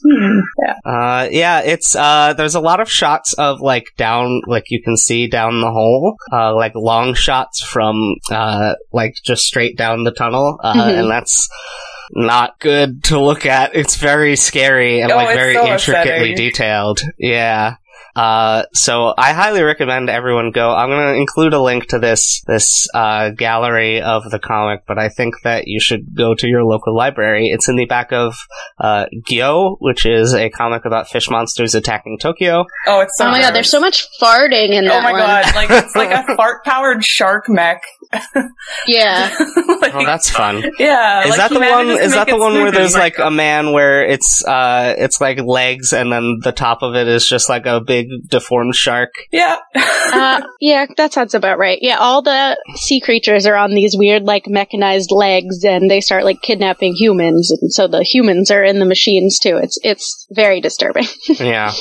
yeah. 0.67 0.75
Uh, 0.85 1.29
yeah, 1.31 1.61
it's 1.61 1.95
uh, 1.97 2.35
there's 2.37 2.55
a 2.55 2.61
lot 2.61 2.81
of 2.81 2.91
shots 2.91 3.33
of 3.35 3.61
like 3.61 3.87
down, 3.97 4.43
like 4.47 4.65
you 4.71 4.83
can 4.83 4.97
see 4.97 5.27
down 5.29 5.61
the 5.61 5.71
hole, 5.71 6.17
uh, 6.33 6.55
like 6.55 6.75
long 6.75 7.15
shots 7.15 7.63
from 7.63 8.17
uh, 8.31 8.75
like 8.93 9.15
just 9.25 9.43
straight 9.45 9.77
down 9.77 10.05
the 10.05 10.13
tunnel, 10.13 10.59
uh, 10.63 10.75
Mhm. 10.75 10.99
and 11.01 11.11
that's 11.11 11.49
not 12.13 12.59
good 12.61 13.03
to 13.05 13.19
look 13.21 13.47
at. 13.47 13.75
It's 13.75 13.97
very 13.97 14.37
scary 14.37 15.01
and 15.01 15.11
Oh, 15.11 15.17
like 15.17 15.35
very 15.37 15.55
so 15.55 15.67
intricately 15.67 16.11
upsetting. 16.33 16.37
detailed. 16.37 17.01
Yeah. 17.19 17.77
Uh, 18.17 18.65
so 18.73 19.13
I 19.19 19.33
highly 19.33 19.63
recommend 19.63 20.09
everyone 20.09 20.51
go. 20.53 20.71
I'm 20.75 20.89
going 20.89 21.15
to 21.15 21.21
include 21.21 21.53
a 21.53 21.61
link 21.61 21.89
to 21.89 21.99
this 21.99 22.43
this 22.47 22.87
uh, 22.95 23.31
gallery 23.31 24.01
of 24.01 24.31
the 24.31 24.39
comic, 24.39 24.83
but 24.87 24.99
I 24.99 25.09
think 25.09 25.35
that 25.45 25.65
you 25.67 25.81
should 25.81 26.15
go 26.15 26.35
to 26.35 26.47
your 26.47 26.65
local 26.65 26.95
library. 26.97 27.49
It's 27.49 27.69
in 27.69 27.77
the 27.77 27.87
back 27.87 28.13
of 28.13 28.37
uh, 28.79 29.07
Gyo, 29.29 29.77
which 29.81 30.07
is 30.07 30.35
a 30.35 30.49
comic 30.51 30.85
about 30.85 31.09
fish 31.09 31.29
monsters 31.29 31.75
attacking 31.75 32.19
Tokyo. 32.21 32.65
Oh, 32.87 33.01
it's 33.01 33.17
so 33.19 33.27
oh 33.27 33.31
my 33.31 33.41
god, 33.41 33.53
there's 33.55 33.71
so 33.71 33.81
much 33.81 34.07
farting 34.21 34.71
in 34.71 34.85
that 34.85 35.01
Oh 35.01 35.03
my 35.03 35.13
one. 35.13 35.21
god, 35.21 35.55
like 35.55 35.71
it's 35.71 35.97
like 35.97 36.11
a 36.11 36.25
fart 36.37 36.65
powered 36.65 37.05
shark 37.05 37.45
mech. 37.49 37.83
Yeah. 38.87 39.35
Like, 39.81 39.95
Oh, 39.95 40.05
that's 40.07 40.31
fun. 40.31 40.63
yeah. 40.79 41.25
Is 41.25 41.31
like, 41.31 41.39
that 41.39 41.51
the 41.51 41.61
one? 41.61 41.89
Is 41.89 42.13
that 42.15 42.27
the 42.29 42.37
it 42.37 42.39
one 42.39 42.55
where 42.55 42.71
there's 42.73 42.95
like 42.95 43.19
Like, 43.19 43.27
a 43.27 43.31
man 43.31 43.73
where 43.73 44.05
it's 44.05 44.43
uh 44.47 44.95
it's 44.97 45.21
like 45.21 45.39
legs 45.41 45.93
and 45.93 46.11
then 46.11 46.39
the 46.43 46.53
top 46.53 46.83
of 46.83 46.95
it 46.95 47.07
is 47.07 47.27
just 47.27 47.49
like 47.51 47.67
a 47.67 47.81
big 47.81 48.07
deformed 48.29 48.75
shark? 48.75 49.11
yeah. 49.31 49.59
uh, 49.75 50.41
yeah, 50.61 50.87
that 50.97 51.13
sounds 51.13 51.35
about 51.35 51.59
right. 51.59 51.79
Yeah, 51.83 51.99
all 51.99 52.23
the 52.23 52.57
sea 52.77 53.01
creatures 53.01 53.47
are 53.47 53.57
on 53.57 53.75
these 53.75 53.95
weird, 53.97 54.23
like, 54.25 54.45
mechanized 54.47 55.11
legs, 55.11 55.65
and 55.65 55.91
they 55.91 56.01
start, 56.01 56.25
like, 56.25 56.41
kidnapping 56.43 56.95
humans, 56.95 57.51
and 57.51 57.73
so 57.73 57.87
the 57.89 58.03
humans 58.03 58.51
are 58.51 58.63
in 58.65 58.79
the 58.79 58.85
machines, 58.87 59.39
too. 59.39 59.57
It's, 59.57 59.79
it's 59.83 60.27
very 60.31 60.61
disturbing. 60.61 61.07
yeah. 61.29 61.73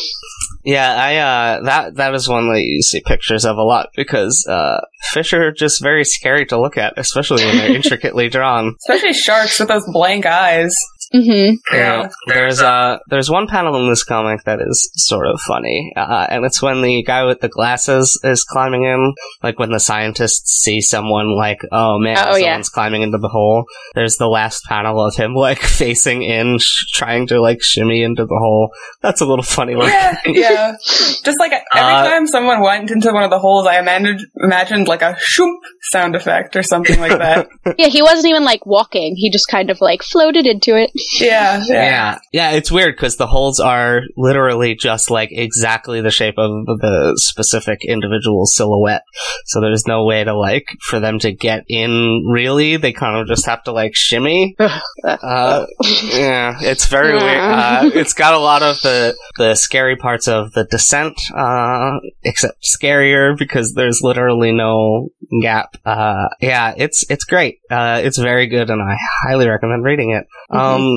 Yeah, 0.63 0.95
I 0.95 1.15
uh 1.17 1.63
that 1.63 1.95
that 1.95 2.13
is 2.13 2.29
one 2.29 2.47
that 2.53 2.63
you 2.63 2.81
see 2.81 3.01
pictures 3.05 3.45
of 3.45 3.57
a 3.57 3.63
lot 3.63 3.89
because 3.95 4.45
uh 4.49 4.79
fish 5.11 5.33
are 5.33 5.51
just 5.51 5.83
very 5.83 6.05
scary 6.05 6.45
to 6.47 6.59
look 6.59 6.77
at, 6.77 6.93
especially 6.97 7.43
when 7.45 7.57
they're 7.57 7.75
intricately 7.75 8.29
drawn. 8.29 8.75
Especially 8.89 9.13
sharks 9.13 9.59
with 9.59 9.67
those 9.67 9.85
blank 9.91 10.25
eyes. 10.25 10.73
Hmm 11.13 11.51
Yeah. 11.71 12.09
There's 12.27 12.61
uh 12.61 12.97
there's 13.07 13.29
one 13.29 13.47
panel 13.47 13.75
in 13.81 13.89
this 13.89 14.03
comic 14.03 14.43
that 14.45 14.59
is 14.61 14.89
sort 14.95 15.27
of 15.27 15.39
funny, 15.41 15.93
uh, 15.95 16.27
and 16.29 16.43
it's 16.45 16.61
when 16.61 16.81
the 16.81 17.03
guy 17.03 17.23
with 17.23 17.39
the 17.41 17.49
glasses 17.49 18.19
is 18.23 18.43
climbing 18.43 18.83
in, 18.83 19.13
like 19.43 19.59
when 19.59 19.71
the 19.71 19.79
scientists 19.79 20.61
see 20.63 20.81
someone 20.81 21.35
like, 21.37 21.59
oh 21.71 21.99
man, 21.99 22.17
Oh, 22.17 22.33
someone's 22.33 22.41
yeah. 22.41 22.61
climbing 22.73 23.01
into 23.03 23.17
the 23.19 23.27
hole. 23.29 23.65
There's 23.95 24.17
the 24.17 24.27
last 24.27 24.63
panel 24.65 24.99
of 25.05 25.15
him 25.15 25.35
like 25.47 25.59
facing 25.59 26.23
in, 26.23 26.57
sh- 26.59 26.85
trying 26.93 27.27
to 27.27 27.39
like 27.41 27.61
shimmy 27.61 28.01
into 28.03 28.25
the 28.25 28.37
hole. 28.39 28.71
That's 29.01 29.21
a 29.21 29.25
little 29.25 29.43
funny. 29.43 29.75
Looking. 29.75 29.91
Yeah, 29.93 30.15
yeah. 30.25 30.71
Just 30.83 31.39
like 31.39 31.51
every 31.51 31.93
Uh, 31.93 32.09
time 32.09 32.27
someone 32.27 32.61
went 32.61 32.89
into 32.91 33.11
one 33.11 33.23
of 33.23 33.29
the 33.29 33.39
holes, 33.39 33.67
I 33.67 33.79
imagined, 33.79 34.21
imagined 34.41 34.87
like 34.87 35.01
a 35.01 35.15
shoop 35.19 35.59
sound 35.91 36.15
effect 36.15 36.55
or 36.55 36.63
something 36.63 36.99
like 36.99 37.17
that. 37.17 37.47
Yeah, 37.77 37.87
he 37.87 38.01
wasn't 38.01 38.27
even 38.27 38.43
like 38.43 38.65
walking. 38.65 39.15
He 39.15 39.29
just 39.31 39.47
kind 39.47 39.69
of 39.69 39.81
like 39.81 40.03
floated 40.03 40.45
into 40.45 40.75
it. 40.77 40.91
Yeah, 41.19 41.63
yeah. 41.67 41.73
Yeah, 41.73 42.19
yeah, 42.31 42.51
it's 42.51 42.71
weird 42.71 42.95
because 42.95 43.17
the 43.17 43.27
holes 43.27 43.59
are 43.59 44.01
literally 44.17 44.75
just 44.75 45.09
like 45.09 45.29
exactly 45.31 46.01
the 46.01 46.11
shape 46.11 46.35
of 46.37 46.65
the 46.65 47.13
specific 47.17 47.79
individual 47.85 48.45
silhouette. 48.45 49.03
So 49.45 49.61
there's 49.61 49.87
no 49.87 50.05
way 50.05 50.23
to 50.23 50.33
like 50.35 50.65
for 50.81 50.99
them 50.99 51.19
to 51.19 51.31
get 51.31 51.63
in. 51.67 52.25
Really, 52.27 52.77
they 52.77 52.93
kind 52.93 53.19
of 53.19 53.27
just 53.27 53.45
have 53.45 53.63
to 53.63 53.71
like 53.71 53.95
shimmy. 53.95 54.55
Uh, 55.03 55.65
yeah, 56.13 56.57
it's 56.61 56.85
very 56.87 57.13
weird. 57.13 57.37
Uh, 57.37 57.89
it's 57.93 58.13
got 58.13 58.33
a 58.33 58.37
lot 58.39 58.63
of 58.63 58.81
the 58.81 59.15
the 59.37 59.53
scary 59.55 59.95
parts 59.95 60.27
of 60.27 60.51
the 60.53 60.63
descent, 60.65 61.19
uh, 61.35 61.91
except 62.23 62.63
scarier 62.63 63.37
because 63.37 63.73
there's 63.73 63.99
literally 64.01 64.51
no 64.53 65.09
gap. 65.41 65.75
Uh, 65.85 66.29
yeah, 66.39 66.73
it's 66.77 67.05
it's 67.09 67.25
great. 67.25 67.59
Uh, 67.69 68.01
it's 68.03 68.17
very 68.17 68.47
good, 68.47 68.69
and 68.69 68.81
I 68.81 68.95
highly 69.27 69.47
recommend 69.47 69.83
reading 69.83 70.11
it. 70.11 70.25
Um, 70.55 70.92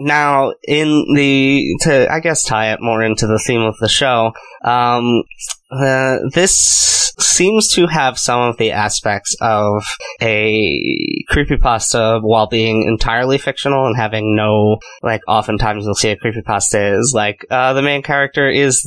now, 0.00 0.52
in 0.66 1.04
the 1.14 1.76
to 1.82 2.12
I 2.12 2.20
guess 2.20 2.42
tie 2.42 2.72
it 2.72 2.80
more 2.80 3.02
into 3.02 3.26
the 3.26 3.42
theme 3.44 3.62
of 3.62 3.76
the 3.78 3.88
show. 3.88 4.32
Um, 4.64 5.24
uh, 5.70 6.18
this 6.34 7.08
seems 7.18 7.68
to 7.68 7.86
have 7.86 8.18
some 8.18 8.40
of 8.40 8.56
the 8.58 8.70
aspects 8.70 9.36
of 9.40 9.82
a 10.20 11.24
creepypasta 11.30 12.20
while 12.22 12.46
being 12.46 12.84
entirely 12.86 13.38
fictional 13.38 13.86
and 13.86 13.96
having 13.96 14.36
no, 14.36 14.78
like, 15.02 15.20
oftentimes 15.26 15.84
you'll 15.84 15.94
see 15.94 16.10
a 16.10 16.16
creepypasta 16.16 16.98
is 16.98 17.12
like, 17.14 17.44
uh, 17.50 17.72
the 17.72 17.82
main 17.82 18.02
character 18.02 18.48
is 18.48 18.82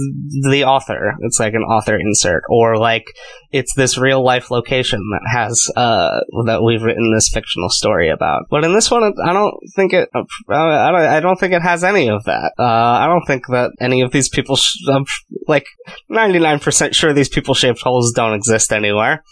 the 0.50 0.64
author. 0.64 1.14
It's 1.22 1.40
like 1.40 1.54
an 1.54 1.64
author 1.64 1.98
insert. 1.98 2.44
Or 2.50 2.78
like, 2.78 3.06
it's 3.52 3.74
this 3.76 3.98
real 3.98 4.24
life 4.24 4.50
location 4.50 5.02
that 5.12 5.30
has, 5.30 5.70
uh, 5.76 6.20
that 6.46 6.64
we've 6.64 6.82
written 6.82 7.14
this 7.14 7.30
fictional 7.34 7.70
story 7.70 8.10
about. 8.10 8.44
But 8.50 8.64
in 8.64 8.74
this 8.74 8.90
one, 8.90 9.14
I 9.24 9.34
don't 9.34 9.56
think 9.76 9.94
it, 9.94 10.10
uh, 10.16 10.24
I 10.50 11.20
don't, 11.20 11.38
think 11.38 11.54
it 11.54 11.62
has 11.62 11.84
any 11.84 12.10
of 12.10 12.24
that. 12.26 12.54
Uh, 12.58 12.64
I 12.64 13.08
don't 13.08 13.26
think 13.26 13.48
that 13.48 13.72
any 13.80 14.02
of 14.02 14.12
these 14.12 14.30
people, 14.30 14.56
sh- 14.56 14.78
I'm, 14.90 15.06
like, 15.48 15.66
99% 16.10 16.71
sure 16.94 17.14
these 17.14 17.30
people 17.30 17.54
shaped 17.54 17.82
holes 17.82 18.14
don't 18.14 18.34
exist 18.34 18.72
anywhere. 18.72 19.24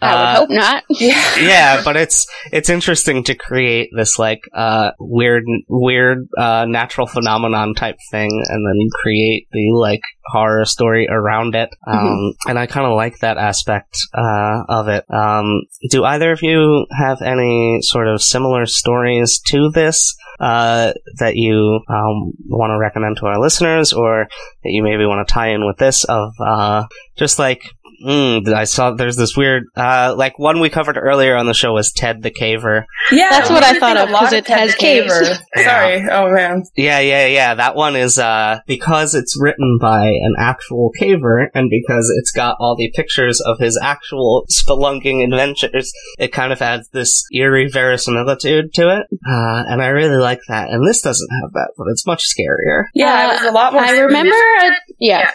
I 0.00 0.14
would 0.14 0.20
Uh, 0.22 0.36
hope 0.36 0.50
not. 0.50 0.84
Yeah. 0.90 1.36
yeah, 1.38 1.82
but 1.84 1.96
it's 1.96 2.26
it's 2.52 2.68
interesting 2.70 3.22
to 3.24 3.34
create 3.34 3.90
this 3.96 4.18
like 4.18 4.40
uh 4.54 4.90
weird 4.98 5.44
weird 5.68 6.28
uh 6.38 6.64
natural 6.68 7.06
phenomenon 7.06 7.74
type 7.74 7.96
thing 8.10 8.30
and 8.30 8.66
then 8.66 8.88
create 9.02 9.46
the 9.52 9.70
like 9.74 10.00
horror 10.26 10.64
story 10.64 11.06
around 11.10 11.54
it. 11.54 11.70
Um 11.86 12.32
and 12.46 12.58
I 12.58 12.66
kind 12.66 12.86
of 12.86 12.94
like 12.96 13.18
that 13.20 13.36
aspect 13.38 13.96
uh 14.14 14.62
of 14.68 14.88
it. 14.88 15.04
Um 15.10 15.62
do 15.90 16.04
either 16.04 16.32
of 16.32 16.42
you 16.42 16.86
have 16.98 17.22
any 17.22 17.78
sort 17.82 18.08
of 18.08 18.22
similar 18.22 18.66
stories 18.66 19.40
to 19.50 19.70
this 19.70 20.14
uh 20.40 20.92
that 21.18 21.36
you 21.36 21.80
um 21.88 22.32
want 22.48 22.70
to 22.70 22.78
recommend 22.78 23.16
to 23.18 23.26
our 23.26 23.40
listeners 23.40 23.92
or 23.92 24.26
that 24.62 24.70
you 24.70 24.82
maybe 24.82 25.06
want 25.06 25.26
to 25.26 25.32
tie 25.32 25.48
in 25.48 25.64
with 25.66 25.78
this 25.78 26.04
of 26.04 26.32
uh 26.44 26.84
just 27.16 27.38
like 27.38 27.62
Mm, 28.04 28.52
I 28.52 28.64
saw 28.64 28.92
there's 28.92 29.16
this 29.16 29.36
weird, 29.36 29.64
uh, 29.76 30.14
like 30.16 30.38
one 30.38 30.60
we 30.60 30.68
covered 30.70 30.96
earlier 30.96 31.36
on 31.36 31.46
the 31.46 31.54
show 31.54 31.72
was 31.72 31.92
Ted 31.92 32.22
the 32.22 32.30
Caver. 32.30 32.84
Yeah, 33.12 33.28
That's 33.30 33.48
we 33.48 33.54
what 33.54 33.64
I 33.64 33.78
thought 33.78 33.96
of, 33.96 34.08
because 34.08 34.12
lot 34.12 34.22
'cause 34.24 34.32
it 34.32 34.46
Ted 34.46 34.58
has 34.60 34.72
the 34.72 34.78
caves. 34.78 35.12
Caver. 35.12 35.38
Sorry. 35.64 36.08
Oh 36.10 36.30
man. 36.32 36.62
Yeah, 36.76 37.00
yeah, 37.00 37.26
yeah. 37.26 37.54
That 37.54 37.76
one 37.76 37.96
is, 37.96 38.18
uh, 38.18 38.60
because 38.66 39.14
it's 39.14 39.36
written 39.40 39.78
by 39.80 40.06
an 40.06 40.34
actual 40.38 40.90
caver 41.00 41.46
and 41.54 41.70
because 41.70 42.12
it's 42.18 42.32
got 42.32 42.56
all 42.60 42.76
the 42.76 42.92
pictures 42.94 43.40
of 43.40 43.58
his 43.58 43.78
actual 43.82 44.44
spelunking 44.50 45.24
adventures, 45.24 45.92
it 46.18 46.32
kind 46.32 46.52
of 46.52 46.60
adds 46.60 46.88
this 46.90 47.24
eerie 47.32 47.68
verisimilitude 47.70 48.74
to 48.74 48.88
it. 48.98 49.06
Uh, 49.26 49.62
and 49.68 49.82
I 49.82 49.88
really 49.88 50.16
like 50.16 50.40
that. 50.48 50.68
And 50.70 50.86
this 50.86 51.00
doesn't 51.02 51.28
have 51.42 51.52
that, 51.52 51.72
but 51.76 51.86
it's 51.90 52.06
much 52.06 52.24
scarier. 52.24 52.84
Yeah, 52.94 53.30
it 53.30 53.40
was 53.40 53.48
a 53.48 53.52
lot 53.52 53.72
more. 53.72 53.82
I 53.82 53.98
remember. 54.00 54.34
A, 54.34 54.70
yeah. 54.98 55.30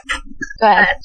Go 0.59 0.67
ahead. 0.67 0.97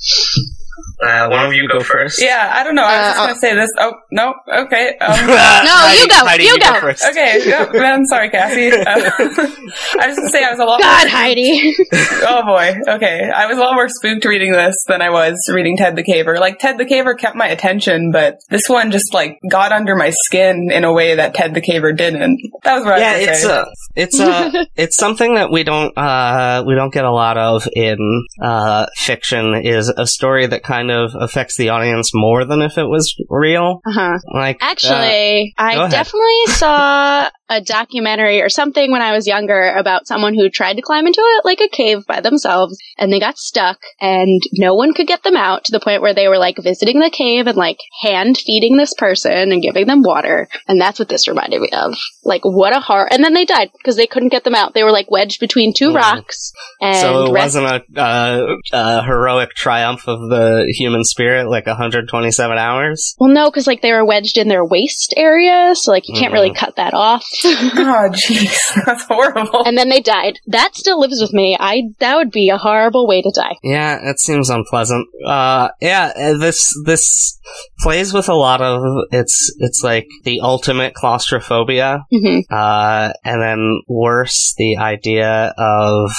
Uh, 1.02 1.28
one 1.28 1.46
of 1.46 1.52
you 1.52 1.68
go 1.68 1.80
first. 1.80 2.20
Yeah, 2.22 2.52
I 2.54 2.64
don't 2.64 2.74
know. 2.74 2.84
I 2.84 2.96
was 2.98 3.06
Uh, 3.06 3.08
just 3.12 3.18
gonna 3.18 3.38
say 3.40 3.54
this. 3.54 3.70
Oh 3.78 3.92
no. 4.12 4.34
Okay. 4.64 4.96
Um, 5.00 5.26
No, 5.26 5.92
you 5.98 6.08
go, 6.08 6.24
Heidi, 6.26 6.44
you 6.44 6.58
go. 6.58 6.80
first. 6.80 7.04
okay. 7.04 7.42
Yeah, 7.46 7.68
man, 7.72 8.04
sorry, 8.06 8.30
Cassie. 8.30 8.70
Uh, 8.76 9.10
I 10.00 10.06
was 10.08 10.16
gonna 10.16 10.28
say 10.30 10.44
I 10.44 10.50
was 10.50 10.58
a 10.60 10.64
lot. 10.64 10.80
God, 10.80 11.06
more 11.06 11.10
Heidi. 11.10 11.74
Oh 12.22 12.42
boy. 12.46 12.74
Okay. 12.94 13.30
I 13.34 13.46
was 13.46 13.56
a 13.58 13.60
lot 13.60 13.74
more 13.74 13.88
spooked 13.88 14.24
reading 14.24 14.52
this 14.52 14.74
than 14.88 15.02
I 15.02 15.10
was 15.10 15.34
reading 15.52 15.76
Ted 15.76 15.96
the 15.96 16.04
Caver. 16.04 16.38
Like 16.38 16.58
Ted 16.58 16.78
the 16.78 16.84
Caver 16.84 17.18
kept 17.18 17.36
my 17.36 17.46
attention, 17.48 18.10
but 18.12 18.38
this 18.50 18.68
one 18.68 18.90
just 18.90 19.12
like 19.12 19.38
got 19.50 19.72
under 19.72 19.96
my 19.96 20.10
skin 20.24 20.70
in 20.72 20.84
a 20.84 20.92
way 20.92 21.14
that 21.16 21.34
Ted 21.34 21.54
the 21.54 21.60
Caver 21.60 21.96
didn't. 21.96 22.40
That 22.64 22.76
was 22.76 22.84
what 22.84 22.98
yeah, 23.00 23.10
I 23.10 23.18
was 23.18 23.28
it's 23.28 23.42
say. 23.42 23.50
uh, 23.50 23.64
it's 23.96 24.20
uh, 24.20 24.64
it's 24.76 24.96
something 24.96 25.34
that 25.34 25.50
we 25.50 25.62
don't 25.64 25.96
uh, 25.96 26.64
we 26.66 26.74
don't 26.74 26.92
get 26.92 27.04
a 27.04 27.12
lot 27.12 27.36
of 27.38 27.68
in 27.74 27.98
uh, 28.42 28.86
fiction. 28.96 29.54
Is 29.64 29.88
a 29.88 30.06
story 30.06 30.46
that 30.46 30.62
kind 30.62 30.85
of 30.90 31.12
affects 31.18 31.56
the 31.56 31.70
audience 31.70 32.10
more 32.14 32.44
than 32.44 32.62
if 32.62 32.78
it 32.78 32.84
was 32.84 33.14
real. 33.28 33.80
Uh-huh. 33.86 34.18
Like 34.32 34.56
uh, 34.62 34.66
Actually, 34.66 35.54
go 35.58 35.64
I 35.64 35.88
definitely 35.88 36.46
saw 36.46 37.28
a 37.48 37.60
documentary 37.60 38.40
or 38.42 38.48
something 38.48 38.90
when 38.90 39.02
I 39.02 39.12
was 39.12 39.26
younger 39.26 39.72
about 39.76 40.06
someone 40.06 40.34
who 40.34 40.50
tried 40.50 40.74
to 40.74 40.82
climb 40.82 41.06
into 41.06 41.20
it 41.20 41.44
like 41.44 41.60
a 41.60 41.68
cave 41.68 42.04
by 42.06 42.20
themselves 42.20 42.76
and 42.98 43.12
they 43.12 43.20
got 43.20 43.38
stuck 43.38 43.78
and 44.00 44.40
no 44.54 44.74
one 44.74 44.92
could 44.94 45.06
get 45.06 45.22
them 45.22 45.36
out 45.36 45.64
to 45.64 45.72
the 45.72 45.80
point 45.80 46.02
where 46.02 46.14
they 46.14 46.28
were 46.28 46.38
like 46.38 46.56
visiting 46.60 46.98
the 46.98 47.10
cave 47.10 47.46
and 47.46 47.56
like 47.56 47.78
hand 48.02 48.36
feeding 48.36 48.76
this 48.76 48.94
person 48.94 49.52
and 49.52 49.62
giving 49.62 49.86
them 49.86 50.02
water. 50.02 50.48
And 50.66 50.80
that's 50.80 50.98
what 50.98 51.08
this 51.08 51.28
reminded 51.28 51.60
me 51.60 51.68
of. 51.72 51.94
Like 52.24 52.42
what 52.44 52.76
a 52.76 52.80
horror. 52.80 53.06
And 53.12 53.22
then 53.22 53.34
they 53.34 53.44
died 53.44 53.70
because 53.76 53.96
they 53.96 54.06
couldn't 54.08 54.30
get 54.30 54.42
them 54.44 54.54
out. 54.54 54.74
They 54.74 54.82
were 54.82 54.90
like 54.92 55.10
wedged 55.10 55.38
between 55.40 55.72
two 55.72 55.90
Mhm. 55.90 55.96
rocks 55.96 56.52
and 56.80 56.96
so 56.96 57.26
it 57.26 57.32
rest- 57.32 57.56
wasn't 57.56 57.84
a, 57.96 58.00
uh, 58.00 58.46
a 58.72 59.02
heroic 59.04 59.50
triumph 59.50 60.08
of 60.08 60.18
the 60.30 60.64
human 60.76 61.04
spirit, 61.04 61.48
like 61.48 61.66
127 61.66 62.58
hours. 62.58 63.14
well, 63.18 63.30
no, 63.30 63.50
because 63.50 63.66
like 63.66 63.82
they 63.82 63.92
were 63.92 64.04
wedged 64.04 64.36
in 64.36 64.48
their 64.48 64.64
waist 64.64 65.14
area, 65.16 65.74
so 65.74 65.92
like 65.92 66.08
you 66.08 66.14
can't 66.18 66.32
really 66.32 66.50
Mhm. 66.50 66.56
cut 66.56 66.76
that 66.76 66.92
off. 66.94 67.24
Oh 67.44 68.10
jeez, 68.12 68.58
that's 68.86 69.04
horrible. 69.04 69.64
and 69.66 69.76
then 69.76 69.88
they 69.88 70.00
died. 70.00 70.38
That 70.46 70.74
still 70.74 71.00
lives 71.00 71.20
with 71.20 71.32
me. 71.32 71.56
I 71.58 71.82
that 72.00 72.16
would 72.16 72.30
be 72.30 72.48
a 72.50 72.58
horrible 72.58 73.06
way 73.06 73.22
to 73.22 73.32
die. 73.34 73.56
Yeah, 73.62 73.98
it 74.10 74.18
seems 74.20 74.50
unpleasant. 74.50 75.06
Uh, 75.26 75.68
yeah, 75.80 76.12
uh, 76.16 76.38
this 76.38 76.72
this 76.84 77.38
plays 77.80 78.12
with 78.12 78.28
a 78.28 78.34
lot 78.34 78.60
of 78.60 78.82
it's 79.12 79.54
it's 79.58 79.82
like 79.82 80.06
the 80.24 80.40
ultimate 80.40 80.94
claustrophobia. 80.94 82.04
hmm 82.10 82.40
uh, 82.50 83.12
and 83.24 83.42
then 83.42 83.80
worse, 83.88 84.54
the 84.58 84.76
idea 84.78 85.52
of 85.58 86.10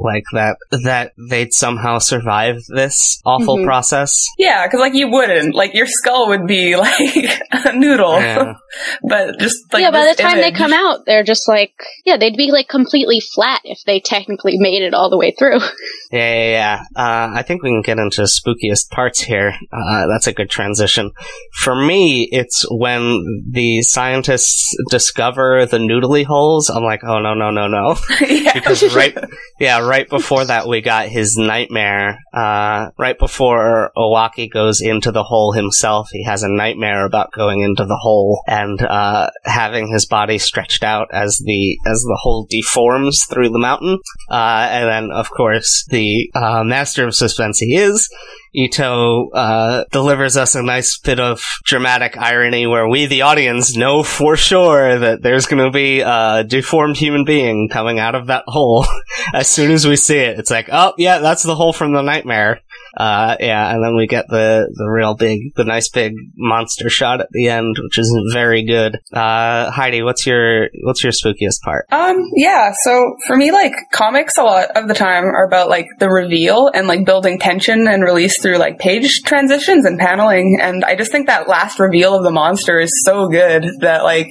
like 0.00 0.24
that 0.32 0.56
that 0.84 1.12
they'd 1.30 1.52
somehow 1.52 1.98
survive 1.98 2.56
this 2.68 3.20
awful 3.24 3.56
Mhm. 3.58 3.64
process. 3.64 4.26
yeah, 4.38 4.66
because 4.66 4.80
like 4.80 4.94
you 4.94 5.08
wouldn't. 5.08 5.54
Like 5.54 5.74
your 5.74 5.86
skull 5.86 6.28
would 6.28 6.46
be 6.46 6.76
like 6.86 7.40
a 7.52 7.72
noodle. 7.72 8.12
Yeah. 8.20 8.54
but 9.02 9.38
just 9.38 9.56
like 9.72 9.82
yeah, 9.82 9.90
by 9.90 10.06
the 10.06 10.14
time 10.20 10.36
they 10.38 10.48
image- 10.48 10.57
come 10.58 10.72
out, 10.72 11.06
they're 11.06 11.24
just 11.24 11.48
like, 11.48 11.72
yeah, 12.04 12.16
they'd 12.16 12.36
be 12.36 12.50
like 12.50 12.68
completely 12.68 13.20
flat 13.20 13.60
if 13.64 13.78
they 13.86 14.00
technically 14.00 14.58
made 14.58 14.82
it 14.82 14.94
all 14.94 15.10
the 15.10 15.18
way 15.18 15.32
through. 15.32 15.60
Yeah, 16.10 16.34
yeah, 16.34 16.50
yeah. 16.50 16.82
Uh, 16.96 17.32
I 17.34 17.42
think 17.42 17.62
we 17.62 17.68
can 17.68 17.82
get 17.82 17.98
into 17.98 18.22
spookiest 18.22 18.88
parts 18.88 19.20
here. 19.20 19.52
Uh, 19.70 20.06
that's 20.06 20.26
a 20.26 20.32
good 20.32 20.48
transition. 20.48 21.10
For 21.52 21.74
me, 21.74 22.26
it's 22.32 22.64
when 22.70 23.44
the 23.46 23.82
scientists 23.82 24.74
discover 24.88 25.66
the 25.66 25.76
noodly 25.76 26.24
holes. 26.24 26.70
I'm 26.70 26.82
like, 26.82 27.04
oh 27.04 27.18
no, 27.18 27.34
no, 27.34 27.50
no, 27.50 27.68
no. 27.68 27.96
yeah. 28.26 28.52
because 28.54 28.94
right 28.94 29.16
yeah 29.60 29.80
right 29.86 30.08
before 30.08 30.44
that 30.44 30.66
we 30.66 30.80
got 30.80 31.08
his 31.08 31.36
nightmare 31.36 32.18
uh 32.34 32.90
right 32.98 33.18
before 33.18 33.90
owaki 33.96 34.50
goes 34.50 34.80
into 34.80 35.12
the 35.12 35.22
hole 35.22 35.52
himself 35.52 36.08
he 36.10 36.24
has 36.24 36.42
a 36.42 36.48
nightmare 36.48 37.04
about 37.04 37.32
going 37.32 37.62
into 37.62 37.84
the 37.84 37.96
hole 37.96 38.42
and 38.46 38.82
uh 38.82 39.30
having 39.44 39.88
his 39.88 40.06
body 40.06 40.38
stretched 40.48 40.82
out 40.82 41.08
as 41.12 41.40
the 41.44 41.78
as 41.86 42.00
the 42.00 42.18
hole 42.22 42.46
deforms 42.48 43.24
through 43.30 43.50
the 43.50 43.58
mountain. 43.58 43.98
Uh, 44.30 44.68
and 44.70 44.88
then, 44.88 45.10
of 45.10 45.30
course, 45.30 45.84
the 45.90 46.30
uh, 46.34 46.64
master 46.64 47.06
of 47.06 47.14
suspense 47.14 47.58
he 47.58 47.76
is. 47.76 48.08
Ito 48.54 49.28
uh, 49.30 49.84
delivers 49.92 50.36
us 50.36 50.54
a 50.54 50.62
nice 50.62 50.98
bit 50.98 51.20
of 51.20 51.40
dramatic 51.64 52.16
irony 52.16 52.66
where 52.66 52.88
we, 52.88 53.06
the 53.06 53.22
audience, 53.22 53.76
know 53.76 54.02
for 54.02 54.36
sure 54.36 54.98
that 54.98 55.22
there's 55.22 55.46
going 55.46 55.64
to 55.64 55.70
be 55.70 56.00
a 56.00 56.44
deformed 56.44 56.96
human 56.96 57.24
being 57.24 57.68
coming 57.68 57.98
out 57.98 58.14
of 58.14 58.26
that 58.28 58.44
hole 58.46 58.86
as 59.34 59.48
soon 59.48 59.70
as 59.70 59.86
we 59.86 59.96
see 59.96 60.18
it. 60.18 60.38
It's 60.38 60.50
like, 60.50 60.68
oh, 60.72 60.94
yeah, 60.96 61.18
that's 61.18 61.42
the 61.42 61.54
hole 61.54 61.72
from 61.72 61.92
the 61.92 62.02
nightmare. 62.02 62.62
Uh, 62.96 63.36
yeah, 63.40 63.72
and 63.74 63.84
then 63.84 63.96
we 63.96 64.06
get 64.06 64.26
the, 64.28 64.68
the 64.74 64.86
real 64.86 65.14
big, 65.14 65.54
the 65.54 65.64
nice 65.64 65.88
big 65.88 66.14
monster 66.36 66.88
shot 66.88 67.20
at 67.20 67.28
the 67.30 67.48
end, 67.48 67.76
which 67.82 67.98
is 67.98 68.12
very 68.32 68.64
good. 68.64 68.98
Uh, 69.12 69.70
Heidi, 69.70 70.02
what's 70.02 70.26
your, 70.26 70.68
what's 70.82 71.02
your 71.02 71.12
spookiest 71.12 71.60
part? 71.62 71.86
Um, 71.90 72.16
yeah, 72.34 72.72
so 72.84 73.14
for 73.26 73.36
me, 73.36 73.52
like, 73.52 73.74
comics 73.92 74.36
a 74.36 74.42
lot 74.42 74.70
of 74.76 74.88
the 74.88 74.94
time 74.94 75.24
are 75.24 75.46
about, 75.46 75.68
like, 75.68 75.86
the 75.98 76.08
reveal 76.08 76.70
and, 76.72 76.86
like, 76.86 77.04
building 77.04 77.38
tension 77.38 77.86
and 77.88 78.02
release 78.02 78.40
through, 78.40 78.58
like, 78.58 78.78
page 78.78 79.22
transitions 79.24 79.84
and 79.84 79.98
paneling. 79.98 80.58
And 80.60 80.84
I 80.84 80.96
just 80.96 81.12
think 81.12 81.26
that 81.26 81.48
last 81.48 81.78
reveal 81.78 82.14
of 82.14 82.24
the 82.24 82.30
monster 82.30 82.80
is 82.80 82.90
so 83.04 83.28
good 83.28 83.66
that, 83.80 84.02
like, 84.02 84.28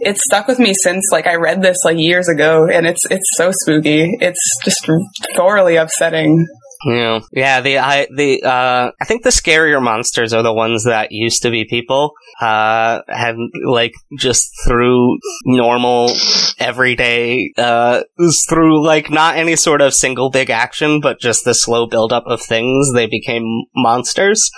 it's 0.00 0.20
stuck 0.24 0.46
with 0.46 0.58
me 0.58 0.74
since 0.82 1.04
like 1.10 1.26
I 1.26 1.36
read 1.36 1.62
this 1.62 1.78
like 1.84 1.96
years 1.98 2.28
ago 2.28 2.68
and 2.70 2.86
it's 2.86 3.00
it's 3.10 3.28
so 3.36 3.50
spooky. 3.52 4.16
It's 4.20 4.60
just 4.64 4.86
thoroughly 5.34 5.76
upsetting. 5.76 6.46
Yeah, 6.86 7.20
yeah. 7.32 7.60
The 7.62 7.78
I 7.78 8.06
the 8.14 8.44
uh, 8.44 8.92
I 9.00 9.04
think 9.06 9.24
the 9.24 9.30
scarier 9.30 9.82
monsters 9.82 10.32
are 10.32 10.44
the 10.44 10.52
ones 10.52 10.84
that 10.84 11.10
used 11.10 11.42
to 11.42 11.50
be 11.50 11.64
people. 11.64 12.12
Uh, 12.40 13.00
and 13.08 13.50
like 13.66 13.92
just 14.20 14.52
through 14.64 15.18
normal, 15.44 16.12
everyday, 16.60 17.52
uh, 17.58 18.04
through 18.48 18.86
like 18.86 19.10
not 19.10 19.36
any 19.36 19.56
sort 19.56 19.80
of 19.80 19.94
single 19.94 20.30
big 20.30 20.48
action, 20.48 21.00
but 21.00 21.18
just 21.18 21.44
the 21.44 21.54
slow 21.54 21.88
buildup 21.88 22.24
of 22.26 22.40
things, 22.40 22.92
they 22.94 23.06
became 23.08 23.64
monsters. 23.74 24.48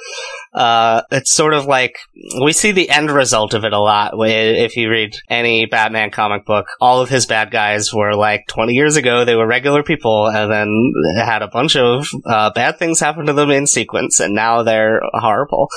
Uh, 0.59 1.03
it's 1.13 1.33
sort 1.33 1.55
of 1.55 1.67
like 1.67 1.99
we 2.43 2.53
see 2.53 2.73
the 2.73 2.91
end 2.91 3.13
result 3.13 3.55
of 3.55 3.65
it 3.65 3.73
a 3.73 3.79
lot. 3.79 4.13
If 4.17 4.77
you 4.77 4.91
read 4.91 5.17
any 5.31 5.67
Batman 5.67 6.11
comic 6.11 6.45
book, 6.45 6.67
all 6.81 7.01
of 7.01 7.09
his 7.09 7.27
bad 7.27 7.53
guys 7.53 7.95
were 7.95 8.17
like 8.17 8.49
20 8.49 8.73
years 8.73 8.97
ago, 8.97 9.25
they 9.25 9.37
were 9.37 9.47
regular 9.47 9.85
people, 9.85 10.27
and 10.27 10.51
then 10.51 10.93
had 11.17 11.43
a 11.43 11.49
bunch 11.49 11.77
of 11.77 12.09
uh, 12.27 12.51
bad 12.51 12.77
things 12.77 12.99
happen 12.99 13.27
to 13.27 13.33
them 13.33 13.53
in 13.53 13.69
sequence, 13.69 14.19
and 14.19 14.35
now 14.35 14.65
they're 14.65 15.01
horrible. 15.15 15.69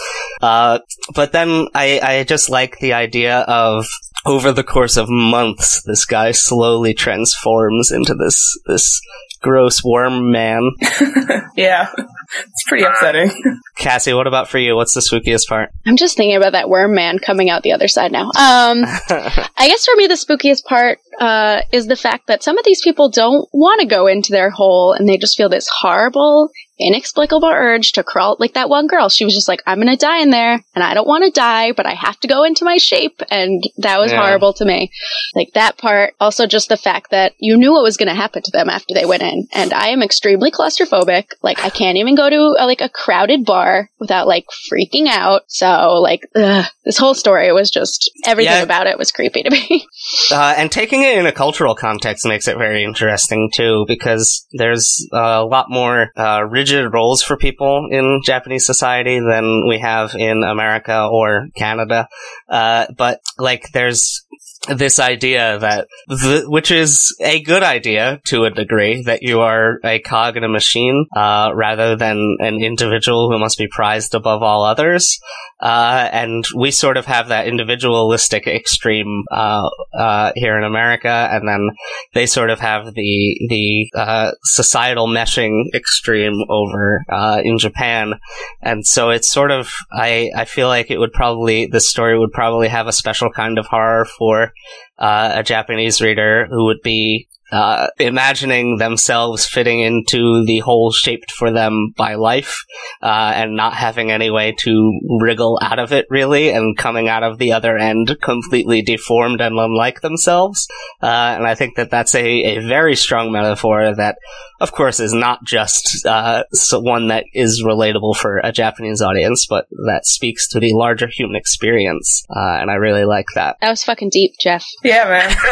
Uh, 0.42 0.80
but 1.14 1.32
then 1.32 1.68
I, 1.76 2.00
I 2.02 2.24
just 2.24 2.50
like 2.50 2.80
the 2.80 2.94
idea 2.94 3.42
of 3.42 3.86
over 4.26 4.52
the 4.52 4.64
course 4.64 4.98
of 4.98 5.10
months, 5.10 5.84
this 5.84 6.06
guy 6.06 6.32
slowly 6.32 6.96
transforms 6.96 7.92
into 7.92 8.16
this 8.16 8.60
this 8.66 9.00
gross 9.42 9.84
worm 9.84 10.32
man. 10.32 10.72
yeah, 11.56 11.92
it's 12.40 12.64
pretty 12.68 12.84
upsetting. 12.84 13.32
Cassie, 13.78 14.14
what 14.14 14.28
about 14.28 14.50
for 14.50 14.58
you? 14.58 14.76
What's 14.76 14.94
the 14.94 15.02
spookiest 15.02 15.48
part? 15.48 15.72
I'm 15.86 15.98
just 15.98 16.18
thinking 16.18 16.38
about 16.38 16.54
that 16.54 16.70
worm 16.70 16.94
man 16.94 17.20
coming 17.20 17.50
out 17.50 17.64
the 17.64 17.74
other 17.74 17.88
side 17.88 18.12
now. 18.12 18.26
Um, 18.26 18.32
I 18.38 19.68
guess 19.68 19.86
for 19.86 19.96
me, 19.96 20.08
the 20.08 20.16
spookiest 20.16 20.64
part 20.66 21.00
uh, 21.20 21.62
is 21.72 21.88
the 21.88 21.96
fact 21.96 22.28
that 22.28 22.44
some 22.44 22.58
of 22.58 22.66
these 22.66 22.82
people 22.84 23.10
don't 23.10 23.48
want 23.54 23.82
to 23.82 23.88
go 23.88 24.08
into 24.08 24.32
their 24.32 24.50
hole 24.50 24.94
and 24.94 25.08
they 25.08 25.18
just 25.18 25.38
feel 25.38 25.50
this 25.50 25.70
horrible, 25.82 26.50
inexplicable 26.82 27.50
urge 27.50 27.94
to 27.94 28.04
crawl. 28.04 28.38
Like 28.40 28.54
that 28.54 28.70
one 28.70 28.88
girl, 28.88 29.10
she 29.10 29.26
was 29.26 29.34
just 29.34 29.48
like, 29.48 29.62
I'm 29.66 29.80
going 29.80 29.88
to 29.88 29.98
die 29.98 30.22
in 30.22 30.30
there 30.30 30.64
and 30.76 30.84
I 30.84 30.94
don't 30.94 31.08
want 31.08 31.24
to 31.24 31.32
die, 31.32 31.72
but 31.72 31.86
I 31.86 31.94
have 31.94 32.20
to 32.22 32.28
go 32.28 32.44
into 32.44 32.66
my 32.66 32.78
shape. 32.78 33.22
And 33.30 33.64
that 33.78 34.00
was 34.00 34.12
yeah. 34.12 34.22
horrible 34.22 34.54
to 34.54 34.66
me. 34.66 34.92
Like 35.36 35.52
that 35.54 35.78
part. 35.78 36.16
Also, 36.20 36.48
just 36.48 36.70
the 36.70 36.78
fact 36.78 37.12
that 37.12 37.34
you 37.40 37.58
knew 37.58 37.72
what 37.72 37.84
was 37.84 37.98
going 37.98 38.10
to 38.10 38.16
happen 38.16 38.42
to 38.44 38.52
them 38.52 38.70
after 38.70 38.94
they 38.94 39.06
went 39.06 39.24
in. 39.24 39.48
And 39.52 39.74
I 39.74 39.90
am 39.90 40.02
extremely 40.02 40.52
claustrophobic. 40.52 41.34
Like 41.42 41.60
I 41.64 41.70
can't 41.70 41.98
even 41.98 42.16
go 42.16 42.30
to 42.30 42.56
a, 42.58 42.66
like 42.66 42.82
a 42.82 42.90
crowded 42.90 43.46
bar 43.46 43.90
without 44.00 44.28
like 44.28 44.46
freaking 44.72 45.08
out. 45.08 45.44
So 45.48 46.02
like, 46.02 46.28
ugh, 46.36 46.66
this 46.86 46.98
whole 46.98 47.14
story 47.14 47.52
was 47.52 47.70
just 47.70 48.12
everything 48.26 48.54
yeah. 48.54 48.64
about 48.64 48.88
it 48.88 48.98
was 48.98 49.12
creepy 49.12 49.44
to 49.44 49.50
me. 49.50 49.88
uh, 50.32 50.56
and 50.58 50.72
taking 50.72 51.04
it 51.04 51.18
in 51.18 51.26
a 51.26 51.32
cultural 51.32 51.76
context 51.76 52.26
makes 52.26 52.48
it 52.48 52.58
very 52.58 52.84
interesting 52.84 53.50
too, 53.54 53.86
because 53.88 54.48
there's 54.54 55.08
a 55.14 55.44
lot 55.44 55.68
more 55.70 56.10
uh, 56.16 56.44
rigid 56.50 56.71
roles 56.74 57.22
for 57.22 57.38
people 57.38 57.88
in 57.92 58.22
Japanese 58.24 58.66
society 58.66 59.20
than 59.20 59.66
we 59.68 59.80
have 59.80 60.16
in 60.16 60.44
America 60.44 61.08
or 61.12 61.48
Canada. 61.56 62.08
Uh, 62.50 62.88
but 62.98 63.22
like, 63.38 63.72
there's 63.74 64.26
this 64.70 65.00
idea 65.00 65.58
that, 65.60 65.88
the, 66.08 66.44
which 66.48 66.70
is 66.70 67.16
a 67.20 67.42
good 67.42 67.64
idea 67.64 68.22
to 68.26 68.44
a 68.44 68.52
degree, 68.52 69.02
that 69.04 69.24
you 69.24 69.42
are 69.42 69.80
a 69.84 70.00
cog 70.00 70.38
in 70.38 70.44
a 70.44 70.50
machine, 70.50 71.08
uh, 71.16 71.52
rather 71.56 71.96
than 71.96 72.38
an 72.40 72.64
individual 72.64 73.32
who 73.32 73.40
must 73.40 73.58
be 73.58 73.68
prized 73.68 74.14
above 74.14 74.44
all 74.44 74.64
others. 74.64 75.20
Uh, 75.60 76.10
and 76.12 76.46
we 76.56 76.72
sort 76.72 76.98
of 76.98 77.06
have 77.06 77.28
that 77.28 77.48
individualistic 77.48 78.48
extreme 78.48 79.24
uh, 79.32 79.70
uh, 79.94 80.32
here 80.36 80.58
in 80.58 80.64
America, 80.64 81.30
and 81.32 81.48
then 81.48 81.70
they 82.14 82.26
sort 82.26 82.50
of 82.50 82.60
have 82.60 82.94
the 82.96 83.38
the 83.48 83.90
uh, 83.96 84.32
societal 84.44 85.08
meshing 85.08 85.66
extreme 85.74 86.34
over 86.50 87.04
uh, 87.10 87.42
in 87.44 87.60
Japan, 87.60 88.14
and 88.62 88.86
so 88.88 89.12
it's 89.12 89.32
sort 89.32 89.52
of 89.52 89.72
I 89.92 90.32
I 90.36 90.46
feel 90.46 90.68
like 90.68 90.90
it 90.90 90.98
would 90.98 91.14
probably 91.14 91.68
this 91.68 91.90
story 91.90 92.18
would 92.18 92.32
probably 92.32 92.68
have 92.68 92.88
a 92.88 92.94
special 92.94 93.30
kind 93.30 93.60
of 93.60 93.68
horror 93.68 94.06
for 94.06 94.51
uh, 94.98 95.34
a 95.36 95.44
Japanese 95.44 96.02
reader 96.02 96.48
who 96.50 96.66
would 96.66 96.82
be 96.84 97.28
uh, 97.52 97.88
imagining 98.00 98.78
themselves 98.78 99.46
fitting 99.46 99.82
into 99.82 100.46
the 100.46 100.60
hole 100.60 100.90
shaped 100.92 101.32
for 101.32 101.52
them 101.52 101.92
by 101.98 102.16
life, 102.16 102.64
uh, 103.04 103.34
and 103.36 103.58
not 103.58 103.74
having 103.74 104.10
any 104.10 104.30
way 104.30 104.56
to 104.58 105.00
wriggle 105.20 105.60
out 105.62 105.78
of 105.78 105.92
it 105.92 106.06
really, 106.10 106.50
and 106.50 106.78
coming 106.78 107.10
out 107.10 107.24
of 107.24 107.38
the 107.40 107.52
other 107.52 107.78
end 107.78 108.16
completely 108.22 108.82
deformed 108.82 109.42
and 109.42 109.60
unlike 109.60 110.00
themselves. 110.00 110.66
Uh, 111.02 111.36
and 111.36 111.46
I 111.46 111.56
think 111.56 111.76
that 111.76 111.90
that's 111.90 112.16
a, 112.16 112.26
a 112.26 112.60
very 112.66 112.96
strong 112.96 113.34
metaphor 113.34 113.94
that, 113.96 114.16
of 114.62 114.72
course, 114.72 115.00
is 115.00 115.14
not 115.14 115.44
just 115.44 116.06
uh, 116.06 116.44
one 116.74 117.08
that 117.08 117.26
is 117.34 117.64
relatable 117.66 118.16
for 118.16 118.38
a 118.44 118.52
Japanese 118.52 119.02
audience, 119.02 119.48
but 119.50 119.66
that 119.88 120.06
speaks 120.06 120.48
to 120.50 120.60
the 120.60 120.74
larger 120.74 121.08
human 121.08 121.36
experience. 121.36 122.24
Uh, 122.30 122.60
and 122.62 122.70
I 122.70 122.76
really 122.76 123.04
like 123.04 123.26
that. 123.34 123.58
That 123.60 123.72
was 123.72 123.84
fucking 123.84 124.10
deep, 124.10 124.34
Jeff. 124.40 124.64
Yeah, 124.84 125.06
man. 125.06 125.30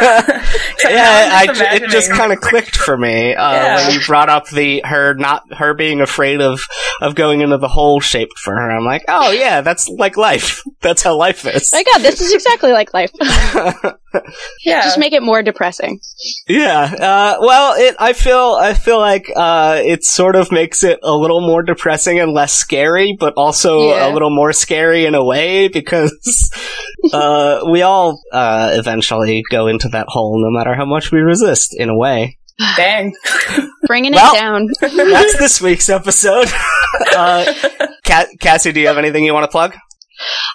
yeah, 0.84 1.30
I, 1.32 1.68
I, 1.70 1.78
just 1.88 2.12
kind 2.12 2.32
of 2.32 2.40
clicked 2.40 2.76
for 2.76 2.96
me 2.96 3.34
uh, 3.34 3.52
yeah. 3.52 3.76
when 3.76 3.94
you 3.94 4.06
brought 4.06 4.28
up 4.28 4.48
the 4.48 4.82
her 4.84 5.14
not 5.14 5.52
her 5.54 5.74
being 5.74 6.00
afraid 6.00 6.40
of 6.40 6.60
of 7.00 7.14
going 7.14 7.40
into 7.40 7.58
the 7.58 7.68
hole 7.68 8.00
shaped 8.00 8.38
for 8.38 8.54
her. 8.54 8.70
I'm 8.70 8.84
like, 8.84 9.04
oh 9.08 9.32
yeah, 9.32 9.60
that's 9.60 9.88
like 9.88 10.16
life. 10.16 10.62
That's 10.80 11.02
how 11.02 11.16
life 11.16 11.44
is. 11.46 11.70
Oh 11.74 11.78
my 11.78 11.82
God, 11.84 12.02
this 12.02 12.20
is 12.20 12.32
exactly 12.32 12.72
like 12.72 12.94
life. 12.94 13.10
yeah, 14.64 14.82
just 14.82 14.98
make 14.98 15.12
it 15.12 15.22
more 15.22 15.42
depressing. 15.42 16.00
Yeah. 16.48 16.82
Uh, 16.82 17.36
well, 17.40 17.74
it. 17.76 17.96
I 17.98 18.12
feel. 18.12 18.56
I 18.60 18.74
feel 18.74 18.99
like 19.00 19.30
uh, 19.34 19.80
it 19.84 20.04
sort 20.04 20.36
of 20.36 20.52
makes 20.52 20.84
it 20.84 21.00
a 21.02 21.14
little 21.14 21.40
more 21.40 21.62
depressing 21.62 22.20
and 22.20 22.32
less 22.32 22.54
scary, 22.54 23.16
but 23.18 23.34
also 23.36 23.88
yeah. 23.88 24.08
a 24.08 24.12
little 24.12 24.34
more 24.34 24.52
scary 24.52 25.06
in 25.06 25.14
a 25.14 25.24
way 25.24 25.68
because 25.72 26.50
uh, 27.12 27.60
we 27.70 27.82
all 27.82 28.20
uh, 28.32 28.70
eventually 28.74 29.42
go 29.50 29.66
into 29.66 29.88
that 29.88 30.06
hole, 30.08 30.40
no 30.42 30.56
matter 30.56 30.74
how 30.74 30.84
much 30.84 31.10
we 31.10 31.20
resist. 31.20 31.74
In 31.78 31.88
a 31.88 31.96
way. 31.96 32.38
Dang. 32.76 33.14
Bringing 33.86 34.12
well, 34.12 34.34
it 34.34 34.38
down. 34.38 34.68
that's 34.80 35.38
this 35.38 35.62
week's 35.62 35.88
episode. 35.88 36.48
Uh, 37.16 37.54
Cassie, 38.38 38.72
do 38.72 38.80
you 38.80 38.86
have 38.86 38.98
anything 38.98 39.24
you 39.24 39.32
want 39.32 39.44
to 39.44 39.50
plug? 39.50 39.74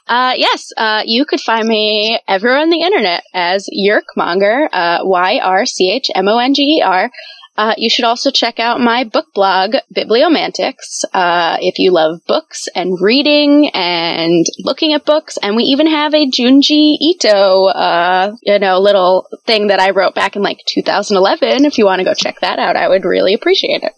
Uh, 0.08 0.34
yes, 0.36 0.72
uh, 0.78 1.02
you 1.06 1.26
could 1.26 1.42
find 1.42 1.68
me 1.68 2.20
everywhere 2.28 2.60
on 2.60 2.70
the 2.70 2.82
internet 2.82 3.24
as 3.34 3.68
Yrchmonger, 3.74 4.68
uh, 4.72 5.00
Y-R-C-H-M-O-N-G-E-R. 5.04 7.10
Uh, 7.58 7.74
you 7.78 7.90
should 7.90 8.06
also 8.06 8.32
check 8.32 8.60
out 8.60 8.82
my 8.82 9.04
book 9.04 9.28
blog, 9.34 9.76
Bibliomantics, 9.94 11.06
uh, 11.14 11.58
if 11.62 11.80
you 11.80 11.92
love 11.92 12.20
books 12.28 12.68
and 12.76 12.98
reading 13.02 13.70
and 13.74 14.46
looking 14.60 14.94
at 14.94 15.06
books. 15.06 15.38
And 15.38 15.56
we 15.56 15.64
even 15.64 15.88
have 15.88 16.14
a 16.14 16.30
Junji 16.30 16.98
Ito, 17.00 17.68
uh, 17.68 18.36
you 18.44 18.60
know, 18.60 18.80
little 18.80 19.28
thing 19.46 19.68
that 19.68 19.80
I 19.80 19.92
wrote 19.92 20.16
back 20.16 20.36
in 20.36 20.42
like 20.42 20.60
2011. 20.68 21.66
If 21.66 21.78
you 21.78 21.86
want 21.86 22.00
to 22.00 22.06
go 22.06 22.14
check 22.14 22.40
that 22.42 22.60
out, 22.60 22.76
I 22.76 22.90
would 22.90 23.06
really 23.06 23.34
appreciate 23.34 23.84
it. 23.84 23.94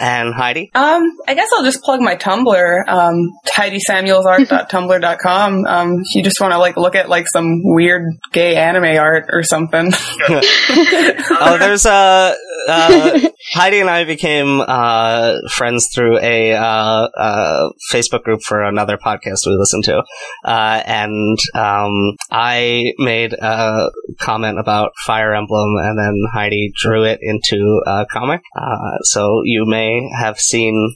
And 0.00 0.34
Heidi? 0.34 0.72
Um, 0.74 1.02
I 1.28 1.34
guess 1.34 1.50
I'll 1.54 1.62
just 1.62 1.82
plug 1.82 2.00
my 2.00 2.16
Tumblr, 2.16 2.88
um, 2.88 3.30
HeidiSamuelsArt.tumblr.com. 3.54 5.66
Um, 5.66 6.00
if 6.00 6.14
you 6.14 6.22
just 6.22 6.40
want 6.40 6.52
to 6.52 6.58
like 6.58 6.78
look 6.78 6.94
at 6.94 7.10
like 7.10 7.28
some 7.28 7.60
weird 7.62 8.06
gay 8.32 8.56
anime 8.56 8.98
art 8.98 9.26
or 9.30 9.42
something. 9.42 9.92
oh, 10.30 11.56
there's 11.60 11.84
a, 11.84 12.34
uh, 12.68 13.20
Heidi 13.54 13.80
and 13.80 13.90
I 13.90 14.04
became 14.04 14.60
uh, 14.60 15.36
friends 15.50 15.88
through 15.94 16.18
a 16.18 16.52
uh, 16.52 16.62
uh, 16.62 17.70
Facebook 17.92 18.22
group 18.22 18.42
for 18.42 18.62
another 18.62 18.96
podcast 18.96 19.46
we 19.46 19.56
listen 19.56 19.82
to, 19.82 20.02
uh, 20.44 20.82
and 20.86 21.38
um, 21.54 22.16
I 22.30 22.92
made 22.98 23.32
a 23.32 23.90
comment 24.20 24.58
about 24.58 24.92
Fire 25.04 25.34
Emblem, 25.34 25.76
and 25.78 25.98
then 25.98 26.14
Heidi 26.32 26.72
drew 26.76 27.04
it 27.04 27.18
into 27.22 27.80
a 27.86 28.06
comic. 28.10 28.42
Uh, 28.56 28.98
so 29.02 29.42
you 29.44 29.64
may 29.66 30.08
have 30.18 30.38
seen 30.38 30.94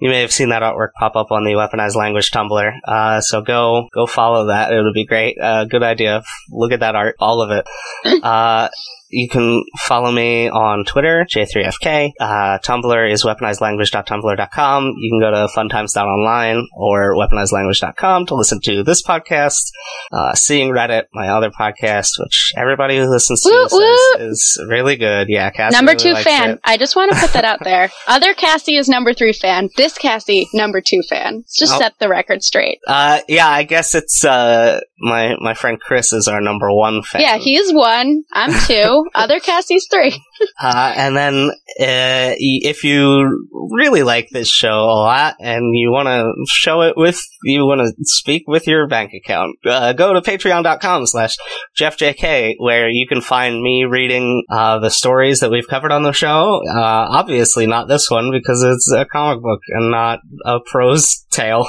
you 0.00 0.10
may 0.10 0.20
have 0.20 0.32
seen 0.32 0.48
that 0.50 0.62
artwork 0.62 0.92
pop 0.98 1.16
up 1.16 1.30
on 1.30 1.44
the 1.44 1.52
Weaponized 1.52 1.96
Language 1.96 2.30
Tumblr. 2.30 3.22
so 3.22 3.42
go 3.42 3.88
go 3.94 4.06
follow 4.06 4.46
that; 4.46 4.72
it 4.72 4.82
would 4.82 4.94
be 4.94 5.06
great. 5.06 5.36
good 5.70 5.82
idea. 5.82 6.22
Look 6.50 6.72
at 6.72 6.80
that 6.80 6.96
art, 6.96 7.16
all 7.18 7.42
of 7.42 7.50
it. 7.50 7.66
You 9.16 9.28
can 9.28 9.62
follow 9.86 10.10
me 10.10 10.48
on 10.48 10.84
Twitter, 10.84 11.24
J3FK. 11.32 12.12
Uh, 12.18 12.58
Tumblr 12.58 13.12
is 13.12 13.24
weaponizedlanguage.tumblr.com. 13.24 14.92
You 14.98 15.10
can 15.10 15.20
go 15.20 15.30
to 15.30 15.48
funtimes.online 15.54 16.66
or 16.76 17.14
weaponizedlanguage.com 17.16 18.26
to 18.26 18.34
listen 18.34 18.60
to 18.64 18.82
this 18.82 19.02
podcast, 19.02 19.70
uh, 20.12 20.34
Seeing 20.34 20.70
Reddit, 20.70 21.04
my 21.12 21.28
other 21.28 21.50
podcast, 21.50 22.10
which 22.18 22.52
everybody 22.56 22.96
who 22.98 23.08
listens 23.08 23.42
to 23.42 23.50
Woo, 23.50 23.68
says 23.68 23.72
woo. 23.72 24.26
is 24.30 24.64
really 24.68 24.96
good. 24.96 25.28
Yeah, 25.28 25.50
Cassie 25.50 25.76
number 25.76 25.92
really 25.92 26.16
two 26.16 26.22
fan. 26.22 26.50
it. 26.50 26.60
I 26.64 26.76
just 26.76 26.96
want 26.96 27.12
to 27.12 27.18
put 27.18 27.32
that 27.34 27.44
out 27.44 27.62
there. 27.62 27.90
Other 28.08 28.34
Cassie 28.34 28.76
is 28.76 28.88
number 28.88 29.14
three 29.14 29.32
fan. 29.32 29.68
This 29.76 29.96
Cassie, 29.96 30.48
number 30.52 30.80
two 30.80 31.02
fan. 31.08 31.36
Let's 31.36 31.56
just 31.58 31.74
Oh. 31.74 31.78
set 31.78 31.98
the 31.98 32.08
record 32.08 32.42
straight. 32.42 32.78
Uh, 32.86 33.20
yeah, 33.28 33.48
I 33.48 33.62
guess 33.62 33.94
it's, 33.94 34.24
uh, 34.24 34.80
my, 34.98 35.34
my 35.40 35.54
friend 35.54 35.78
Chris 35.80 36.12
is 36.12 36.28
our 36.28 36.40
number 36.40 36.72
one 36.72 37.02
fan. 37.02 37.20
Yeah, 37.22 37.36
he's 37.38 37.72
one. 37.72 38.24
I'm 38.32 38.52
two. 38.66 39.03
Other 39.14 39.40
Cassie's 39.40 39.86
three. 39.90 40.22
Uh, 40.60 40.92
and 40.96 41.16
then, 41.16 41.50
uh, 41.80 42.34
if 42.38 42.84
you 42.84 43.48
really 43.70 44.02
like 44.02 44.28
this 44.30 44.48
show 44.48 44.70
a 44.84 44.98
lot 45.02 45.36
and 45.40 45.74
you 45.76 45.90
want 45.90 46.06
to 46.08 46.32
show 46.48 46.82
it 46.82 46.96
with, 46.96 47.20
you 47.44 47.64
want 47.66 47.80
to 47.80 47.92
speak 48.04 48.44
with 48.46 48.66
your 48.66 48.86
bank 48.86 49.12
account, 49.14 49.56
uh, 49.66 49.92
go 49.92 50.12
to 50.12 50.20
patreon.com 50.20 51.06
slash 51.06 51.36
jeffjk 51.78 52.54
where 52.58 52.88
you 52.88 53.06
can 53.06 53.20
find 53.20 53.62
me 53.62 53.84
reading, 53.84 54.44
uh, 54.50 54.78
the 54.78 54.90
stories 54.90 55.40
that 55.40 55.50
we've 55.50 55.68
covered 55.68 55.92
on 55.92 56.02
the 56.02 56.12
show. 56.12 56.60
Uh, 56.68 57.06
obviously 57.10 57.66
not 57.66 57.88
this 57.88 58.10
one 58.10 58.30
because 58.30 58.62
it's 58.62 58.90
a 58.92 59.04
comic 59.04 59.42
book 59.42 59.60
and 59.68 59.90
not 59.90 60.20
a 60.44 60.58
prose 60.70 61.24
tale. 61.30 61.68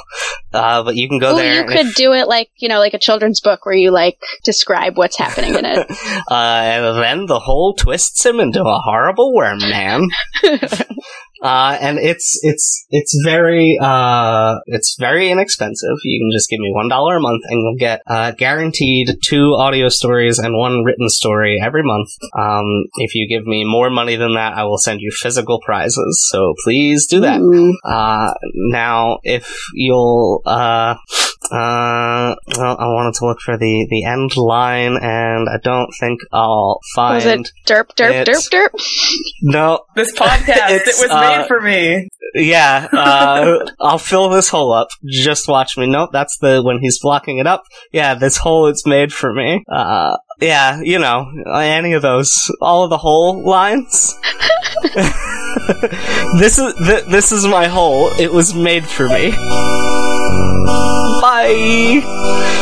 Uh, 0.54 0.84
but 0.84 0.95
you 0.95 1.10
can 1.10 1.19
go 1.19 1.34
Oh, 1.34 1.38
there. 1.38 1.62
you 1.63 1.67
could 1.67 1.88
if- 1.88 1.95
do 1.95 2.13
it 2.13 2.28
like, 2.28 2.49
you 2.58 2.69
know, 2.69 2.80
like 2.80 2.93
a 2.93 2.99
children's 2.99 3.41
book 3.41 3.65
where 3.65 3.75
you 3.75 3.91
like 3.91 4.17
describe 4.45 4.97
what's 4.97 5.17
happening 5.17 5.56
in 5.56 5.65
it. 5.65 5.88
uh, 6.32 6.34
and 6.34 7.04
then 7.04 7.25
the 7.25 7.39
whole 7.39 7.73
twists 7.73 8.25
him 8.25 8.39
into 8.39 8.54
a 8.61 8.79
horrible 8.79 9.33
worm 9.33 9.59
man. 9.59 10.07
uh, 11.41 11.77
and 11.79 11.99
it's 11.99 12.39
it's 12.43 12.85
it's 12.89 13.19
very 13.23 13.77
uh, 13.81 14.55
it's 14.65 14.95
very 14.99 15.29
inexpensive. 15.29 15.97
You 16.03 16.19
can 16.19 16.29
just 16.37 16.49
give 16.49 16.59
me 16.59 16.71
one 16.73 16.87
dollar 16.87 17.17
a 17.17 17.21
month, 17.21 17.43
and 17.47 17.61
you'll 17.61 17.77
get 17.77 18.01
uh, 18.07 18.31
guaranteed 18.31 19.17
two 19.23 19.55
audio 19.55 19.89
stories 19.89 20.39
and 20.39 20.57
one 20.57 20.83
written 20.83 21.09
story 21.09 21.59
every 21.61 21.83
month. 21.83 22.09
Um, 22.37 22.85
if 22.95 23.15
you 23.15 23.27
give 23.27 23.45
me 23.45 23.63
more 23.65 23.89
money 23.89 24.15
than 24.15 24.35
that, 24.35 24.53
I 24.53 24.63
will 24.63 24.77
send 24.77 25.01
you 25.01 25.11
physical 25.11 25.59
prizes. 25.63 26.25
So 26.29 26.53
please 26.63 27.07
do 27.07 27.21
that. 27.21 27.39
Ooh. 27.41 27.77
Uh, 27.83 28.33
now, 28.53 29.19
if 29.23 29.53
you'll, 29.73 30.41
uh, 31.51 32.36
well, 32.58 32.77
I 32.79 32.88
wanted 32.88 33.13
to 33.15 33.25
look 33.25 33.39
for 33.39 33.58
the, 33.58 33.88
the 33.89 34.03
end 34.05 34.36
line, 34.38 34.97
and 35.01 35.47
I 35.49 35.58
don't 35.63 35.89
think 35.99 36.19
I'll 36.31 36.79
find. 36.95 37.15
Was 37.15 37.25
it 37.25 37.49
derp, 37.65 37.95
derp, 37.95 38.12
It's- 38.21 38.49
derp, 38.49 38.69
derp? 38.69 38.81
No, 39.41 39.79
This 39.95 40.12
podcast, 40.13 40.69
it 40.69 40.86
was 40.86 41.10
uh, 41.10 41.19
made 41.19 41.47
for 41.47 41.62
me. 41.62 42.08
yeah, 42.34 42.88
uh, 42.91 43.65
I'll 43.79 43.97
fill 43.97 44.29
this 44.29 44.49
hole 44.49 44.73
up. 44.73 44.88
Just 45.05 45.47
watch 45.47 45.77
me. 45.77 45.88
Nope, 45.88 46.10
that's 46.12 46.38
the, 46.39 46.62
when 46.63 46.79
he's 46.79 46.99
blocking 47.01 47.38
it 47.38 47.47
up. 47.47 47.63
Yeah, 47.91 48.15
this 48.15 48.38
hole 48.38 48.67
is 48.67 48.84
made 48.86 49.13
for 49.13 49.34
me. 49.34 49.63
Uh, 49.71 50.17
yeah, 50.41 50.79
you 50.81 50.99
know, 50.99 51.25
any 51.55 51.93
of 51.93 52.01
those. 52.01 52.34
All 52.62 52.84
of 52.84 52.89
the 52.89 52.97
hole 52.97 53.43
lines. 53.43 54.15
this 56.39 56.60
is, 56.60 56.73
th- 56.75 57.05
this 57.05 57.31
is 57.31 57.45
my 57.47 57.67
hole. 57.67 58.10
It 58.19 58.31
was 58.31 58.53
made 58.53 58.86
for 58.86 59.08
me. 59.08 59.34
Bye! 61.45 62.54